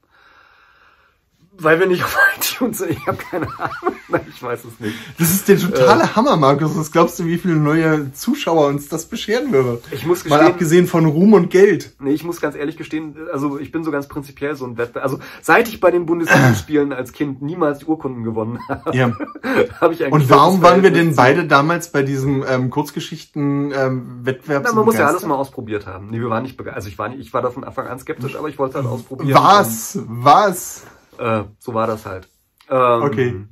Weil 1.59 1.79
wir 1.79 1.85
nicht 1.87 2.03
auf 2.03 2.17
iTunes 2.37 2.79
sind. 2.79 2.91
Ich 2.91 3.05
habe 3.07 3.17
keine 3.17 3.47
Ahnung. 3.59 3.95
Nein, 4.09 4.21
ich 4.29 4.41
weiß 4.41 4.65
es 4.65 4.79
nicht. 4.79 4.95
Das 5.19 5.29
ist 5.31 5.47
der 5.47 5.55
Äh. 5.55 5.59
totale 5.59 6.15
Hammer, 6.15 6.35
Markus. 6.35 6.75
Was 6.77 6.91
glaubst 6.91 7.19
du, 7.19 7.25
wie 7.25 7.37
viele 7.37 7.55
neue 7.55 8.11
Zuschauer 8.13 8.67
uns 8.67 8.89
das 8.89 9.05
bescheren 9.05 9.51
würde? 9.51 9.81
Ich 9.91 10.05
muss 10.05 10.25
Mal 10.25 10.37
gestehen, 10.37 10.51
abgesehen 10.53 10.87
von 10.87 11.05
Ruhm 11.05 11.33
und 11.33 11.49
Geld. 11.51 11.93
Nee, 11.99 12.11
ich 12.11 12.23
muss 12.23 12.41
ganz 12.41 12.55
ehrlich 12.55 12.75
gestehen, 12.77 13.15
also 13.31 13.57
ich 13.59 13.71
bin 13.71 13.83
so 13.83 13.91
ganz 13.91 14.07
prinzipiell 14.07 14.55
so 14.55 14.65
ein 14.65 14.77
Wettbewerb. 14.77 15.03
Also 15.05 15.19
seit 15.41 15.67
ich 15.67 15.79
bei 15.79 15.91
den 15.91 16.05
Bundesliga-Spielen 16.05 16.91
als 16.93 17.11
Kind 17.13 17.41
niemals 17.41 17.79
die 17.79 17.85
Urkunden 17.85 18.23
gewonnen 18.23 18.59
habe, 18.67 18.95
Ja. 18.97 19.11
habe 19.81 19.93
ich 19.93 20.03
eigentlich. 20.03 20.13
Und 20.13 20.29
warum 20.29 20.61
waren 20.61 20.81
wir 20.83 20.91
denn 20.91 21.15
beide 21.15 21.45
damals 21.45 21.91
bei 21.91 22.01
diesem 22.03 22.43
ähm, 22.47 22.69
Kurzgeschichten-Wettbewerb? 22.71 24.63
zu- 24.65 24.69
Na, 24.69 24.75
man 24.75 24.85
muss 24.85 24.97
ja 24.97 25.07
alles 25.07 25.25
mal 25.25 25.35
ausprobiert 25.35 25.87
haben. 25.87 26.07
Nee, 26.09 26.19
wir 26.19 26.29
waren 26.29 26.43
nicht 26.43 26.57
begeistert. 26.57 26.77
Also 26.77 26.89
ich 26.89 26.97
war 26.97 27.09
nicht, 27.09 27.19
ich 27.19 27.33
war 27.33 27.41
da 27.41 27.49
von 27.51 27.63
Anfang 27.63 27.87
an 27.87 27.99
skeptisch, 27.99 28.35
aber 28.35 28.49
ich 28.49 28.57
wollte 28.59 28.77
es 28.79 28.83
halt 28.83 28.91
ausprobieren. 28.93 29.33
Was? 29.39 29.99
Was? 30.07 30.83
Äh, 31.17 31.43
so 31.59 31.73
war 31.73 31.87
das 31.87 32.05
halt. 32.05 32.27
Ähm, 32.69 33.01
Okay. 33.03 33.45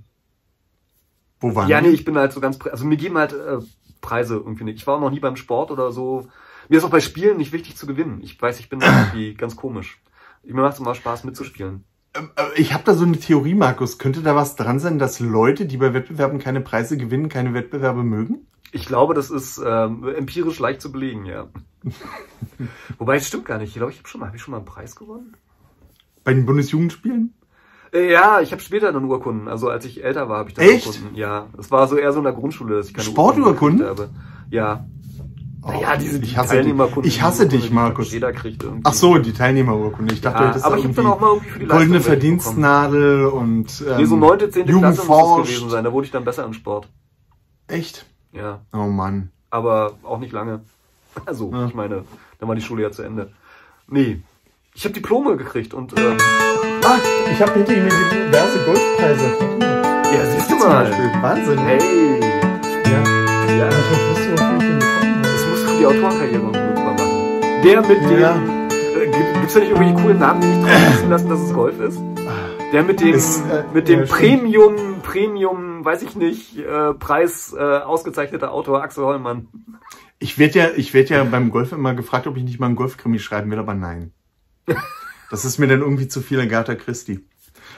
Wo 1.40 1.56
waren 1.56 1.68
Ja, 1.68 1.82
nee, 1.82 1.90
ich 1.90 2.06
bin 2.06 2.18
halt 2.18 2.32
so 2.34 2.40
ganz, 2.40 2.60
also 2.68 2.86
mir 2.86 2.98
geben 2.98 3.18
halt 3.18 3.34
äh, 3.34 3.58
Preise 4.00 4.36
irgendwie 4.36 4.64
nicht. 4.64 4.78
Ich 4.78 4.88
war 4.88 4.96
auch 4.96 5.02
noch 5.02 5.10
nie 5.10 5.20
beim 5.20 5.36
Sport 5.36 5.72
oder 5.72 5.92
so. 5.92 6.28
Mir 6.70 6.78
ist 6.78 6.84
auch 6.84 6.90
bei 6.90 7.00
Spielen 7.00 7.38
nicht 7.38 7.52
wichtig 7.52 7.76
zu 7.76 7.88
gewinnen. 7.88 8.22
Ich 8.22 8.40
weiß, 8.40 8.60
ich 8.60 8.70
bin 8.70 8.80
da 8.80 8.88
irgendwie 8.88 9.34
ganz 9.36 9.56
komisch. 9.56 10.02
Mir 10.44 10.62
macht 10.62 10.74
es 10.74 10.80
immer 10.80 10.96
Spaß 10.96 11.24
mitzuspielen. 11.24 11.84
Ähm, 12.14 12.30
äh, 12.36 12.62
Ich 12.62 12.74
habe 12.74 12.84
da 12.84 12.94
so 12.94 13.06
eine 13.06 13.18
Theorie, 13.20 13.56
Markus. 13.56 13.98
Könnte 13.98 14.22
da 14.22 14.36
was 14.36 14.56
dran 14.56 14.80
sein, 14.80 15.00
dass 15.00 15.20
Leute, 15.20 15.66
die 15.66 15.78
bei 15.78 15.94
Wettbewerben 15.94 16.40
keine 16.40 16.62
Preise 16.62 16.98
gewinnen, 16.98 17.30
keine 17.30 17.54
Wettbewerbe 17.54 18.04
mögen? 18.04 18.48
Ich 18.72 18.86
glaube, 18.86 19.14
das 19.14 19.30
ist 19.30 19.62
ähm, 19.66 20.08
empirisch 20.08 20.60
leicht 20.60 20.82
zu 20.82 20.92
belegen, 20.92 21.26
ja. 21.26 21.50
Wobei, 22.98 23.18
es 23.18 23.28
stimmt 23.28 23.46
gar 23.46 23.58
nicht. 23.58 23.70
Ich 23.70 23.76
glaube, 23.76 23.92
ich 23.92 23.98
habe 23.98 24.08
schon 24.08 24.22
mal, 24.22 24.28
habe 24.28 24.38
ich 24.38 24.44
schon 24.44 24.52
mal 24.52 24.58
einen 24.58 24.66
Preis 24.66 24.96
gewonnen? 24.96 25.36
Bei 26.24 26.34
den 26.34 26.46
Bundesjugendspielen? 26.46 27.34
Äh, 27.94 28.12
ja, 28.12 28.40
ich 28.42 28.52
habe 28.52 28.62
später 28.62 28.92
dann 28.92 29.06
Urkunden. 29.06 29.48
Also 29.48 29.70
als 29.70 29.86
ich 29.86 30.04
älter 30.04 30.30
war, 30.30 30.40
habe 30.40 30.50
ich 30.50 30.56
dann 30.56 30.66
Echt? 30.66 30.88
Urkunden. 30.88 31.16
Ja, 31.16 31.48
es 31.58 31.72
war 31.72 31.88
so 31.88 31.98
eher 31.98 32.12
so 32.14 32.20
in 32.20 32.24
der 32.26 32.34
Grundschule, 32.34 32.78
dass 32.78 32.88
ich 32.88 32.94
keine 32.94 33.06
Sporturkunden? 33.08 33.86
habe. 33.86 34.10
Ja. 34.50 34.86
Oh, 35.64 35.72
ja, 35.80 35.96
diese 35.96 36.18
ich 36.24 36.38
hasse 36.38 36.50
dich. 36.56 36.58
Teilnehmerkunden. 36.62 37.08
Ich 37.08 37.22
hasse 37.22 37.48
die 37.48 37.58
dich, 37.58 37.68
die 37.68 37.74
Markus. 37.74 38.12
Jeder 38.12 38.32
kriegt 38.34 38.64
irgendwie. 38.64 38.82
Ach 38.86 38.94
so, 38.94 39.18
die 39.20 39.32
Teilnehmerurkunde. 39.34 40.14
Ich 40.14 40.22
dachte, 40.22 40.42
Ja, 40.44 40.50
hättest 40.50 40.66
aber 40.66 40.78
ich 40.80 40.86
habe 40.86 40.94
dann 40.96 41.06
irgendwie 41.06 41.16
auch 41.16 41.22
mal 41.22 41.34
irgendwie 41.36 41.50
für 41.52 41.60
die 41.60 41.66
goldene 41.68 41.94
Leistung. 41.98 42.12
Verdienstnadel 42.14 43.26
und 43.28 43.84
ähm, 43.88 43.98
Nee, 43.98 44.06
so 44.06 44.16
neunte, 44.16 44.50
zehnte 44.50 44.74
Klasse 44.74 45.06
muss 45.06 45.38
das 45.38 45.48
gewesen 45.50 45.70
sein. 45.70 45.84
Da 45.84 45.92
wurde 45.94 46.06
ich 46.06 46.12
dann 46.12 46.24
besser 46.26 46.46
im 46.46 46.54
Sport. 46.54 46.88
Echt? 47.68 48.06
Ja, 48.34 48.62
Oh 48.74 48.88
Mann. 48.88 49.30
aber 49.52 49.94
auch 50.04 50.18
nicht 50.20 50.32
lange. 50.34 50.62
Also, 51.26 51.52
Ja. 51.52 51.68
ich 51.68 51.76
meine, 51.76 52.06
dann 52.40 52.50
war 52.50 52.56
die 52.56 52.62
Schule 52.62 52.82
ja 52.84 52.92
zu 52.92 53.04
Ende. 53.04 53.32
Nee, 53.88 54.22
ich 54.74 54.84
habe 54.86 54.94
Diplome 54.94 55.38
gekriegt 55.38 55.74
und 55.74 55.98
ähm, 55.98 56.18
Ah, 56.84 56.98
ich 57.32 57.42
habe 57.42 57.54
hinter 57.54 57.74
ihm 57.74 57.84
diverse 57.86 58.58
Goldpreise. 58.66 59.34
ja, 59.62 60.26
siehst 60.26 60.52
du 60.52 60.58
Zum 60.58 60.68
mal. 60.68 60.86
Beispiel. 60.86 61.12
Wahnsinn. 61.22 61.60
Hey, 61.60 62.20
Ja. 62.86 63.56
ja, 63.58 63.68
Ich 63.70 64.10
wusste, 64.10 64.32
wofür 64.32 64.58
ich 64.58 64.64
den 64.64 64.80
bekommen 64.80 65.16
habe. 65.16 65.22
das 65.22 65.48
musst 65.48 65.64
du 65.64 65.68
für 65.70 65.78
die 65.80 65.86
Autorenkarriere 65.86 66.44
nutzbar 66.44 66.94
machen. 66.94 67.62
Der 67.64 67.82
mit 67.82 67.90
dem, 68.02 68.20
Ja. 68.20 68.36
äh, 68.36 69.06
gibt- 69.06 69.34
gibt's 69.36 69.54
da 69.54 69.60
nicht 69.60 69.70
irgendwelche 69.70 69.94
coolen 70.02 70.20
Namen, 70.20 70.42
die 70.42 70.48
nicht 70.48 70.64
drauf 70.64 70.94
wissen 70.94 71.10
lassen, 71.10 71.30
dass 71.30 71.40
es 71.42 71.54
Golf 71.54 71.80
ist? 71.80 72.00
Der 72.74 72.84
mit 72.84 73.02
dem, 73.02 73.14
Ist, 73.14 73.42
äh, 73.52 73.64
mit 73.74 73.88
dem 73.90 74.00
ja, 74.00 74.06
stimmt. 74.08 74.20
Premium, 74.20 74.76
Premium, 75.04 75.84
weiß 75.86 76.02
ich 76.04 76.16
nicht, 76.16 76.58
äh, 76.58 76.94
Preis 76.94 77.54
äh, 77.58 77.62
ausgezeichneter 77.62 78.52
Autor 78.54 78.82
Axel 78.82 79.04
Hollmann. 79.04 79.48
Ich 80.20 80.40
werde 80.40 80.58
ja, 80.60 80.68
ich 80.76 80.94
werd 80.94 81.10
ja 81.10 81.24
beim 81.26 81.52
Golf 81.52 81.74
immer 81.74 81.94
gefragt, 81.94 82.28
ob 82.28 82.38
ich 82.38 82.44
nicht 82.44 82.60
mal 82.60 82.68
einen 82.68 82.76
Golfkrimi 82.76 83.20
schreiben 83.20 83.52
will, 83.52 83.60
aber 83.60 83.74
nein. 83.74 84.14
Das 85.30 85.46
ist 85.46 85.58
mir 85.60 85.68
dann 85.68 85.80
irgendwie 85.82 86.08
zu 86.08 86.22
viel 86.22 86.40
Agatha 86.42 86.76
Christie. 86.76 87.26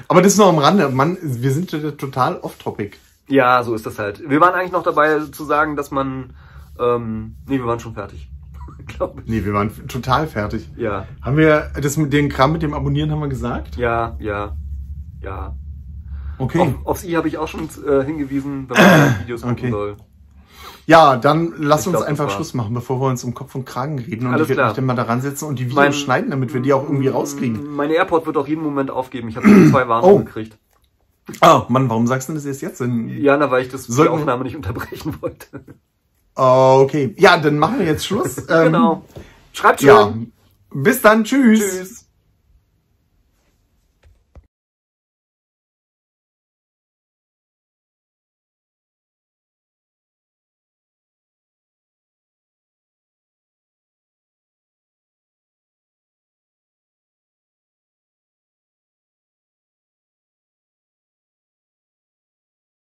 Aber 0.08 0.22
das 0.22 0.34
ist 0.34 0.40
noch 0.40 0.50
am 0.50 0.58
Rande. 0.58 0.90
Mann, 0.90 1.18
wir 1.22 1.52
sind 1.52 1.70
total 1.98 2.38
off-topic. 2.40 2.98
Ja, 3.28 3.64
so 3.64 3.74
ist 3.76 3.86
das 3.86 4.00
halt. 4.00 4.28
Wir 4.28 4.42
waren 4.42 4.54
eigentlich 4.54 4.72
noch 4.72 4.84
dabei 4.84 5.20
zu 5.20 5.46
sagen, 5.46 5.76
dass 5.76 5.92
man, 5.92 6.34
ähm, 6.80 7.36
nee, 7.48 7.58
wir 7.60 7.66
waren 7.66 7.80
schon 7.80 7.94
fertig. 7.94 8.30
Glaube 8.88 9.22
ich. 9.22 9.30
Nee, 9.30 9.46
wir 9.46 9.54
waren 9.54 9.88
total 9.88 10.28
fertig. 10.28 10.70
Ja, 10.76 11.08
Haben 11.22 11.38
wir 11.38 11.72
das 11.82 11.96
mit 11.98 12.12
dem 12.12 12.28
Kram 12.30 12.52
mit 12.54 12.64
dem 12.64 12.74
Abonnieren 12.74 13.12
haben 13.12 13.20
wir 13.22 13.28
gesagt? 13.30 13.78
ja, 13.78 14.16
ja, 14.20 14.56
ja. 15.22 15.56
Okay. 16.40 16.60
Auf, 16.60 16.86
aufs 16.86 17.04
i 17.04 17.12
habe 17.14 17.28
ich 17.28 17.38
auch 17.38 17.48
schon 17.48 17.70
äh, 17.88 18.04
hingewiesen, 18.04 18.68
wenn 18.68 18.76
man 18.78 19.20
Videos 19.22 19.42
gucken 19.42 19.58
Okay. 19.58 19.70
soll. 19.72 19.98
Ja, 20.86 21.16
dann 21.16 21.54
lass 21.58 21.82
Ich 21.82 21.88
uns 21.88 21.98
glaub, 21.98 22.08
einfach. 22.10 22.30
Schluss 22.30 22.54
machen, 22.54 22.74
bevor 22.74 23.00
wir 23.00 23.08
uns 23.08 23.24
um 23.24 23.34
Kopf 23.34 23.56
und 23.56 23.66
Kragen 23.66 24.00
reden. 24.00 24.28
Und 24.28 24.34
Alles 24.34 24.50
ich 24.50 24.56
werde 24.58 24.68
mich 24.70 24.76
dann 24.76 24.86
mal 24.86 24.96
daran 24.96 25.22
setzen 25.22 25.46
und 25.48 25.58
die 25.60 25.64
Videos 25.66 25.76
Mein- 25.76 25.94
schneiden, 25.94 26.30
damit 26.32 26.54
wir 26.54 26.60
die 26.62 26.74
auch 26.74 26.84
irgendwie 26.84 27.08
rauskriegen. 27.08 27.74
Meine 27.76 27.94
AirPod 27.94 28.26
wird 28.26 28.36
auch 28.38 28.48
jeden 28.48 28.62
Moment 28.64 28.92
aufgeben. 28.92 29.30
Ich 29.30 29.38
habe 29.38 29.48
schon 29.48 29.70
zwei 29.70 29.88
Warnungen 29.88 30.16
Oh. 30.16 30.20
gekriegt. 30.26 30.58
Oh, 31.42 31.62
Mann, 31.70 31.90
warum 31.90 32.06
sagst 32.06 32.28
du 32.28 32.34
das 32.34 32.44
erst 32.44 32.62
jetzt 32.62 32.82
denn? 32.82 33.08
Ja, 33.08 33.38
na, 33.38 33.50
weil 33.50 33.62
ich 33.64 33.70
das 33.70 33.86
die 33.86 33.94
Sollten- 33.94 34.12
Aufnahme 34.14 34.44
nicht 34.44 34.58
unterbrechen 34.58 35.16
wollte. 35.22 35.64
Okay. 36.36 37.14
Ja, 37.18 37.38
dann 37.38 37.58
machen 37.60 37.80
wir 37.80 37.86
jetzt 37.86 38.06
Schluss. 38.06 38.38
Ähm, 38.50 38.64
genau. 38.66 39.06
Schreibt 39.54 39.80
schön. 39.82 39.88
Ja. 39.90 40.14
Bis 40.74 41.02
dann. 41.02 41.24
Tschüss. 41.24 41.60
Tschüss. 41.60 42.03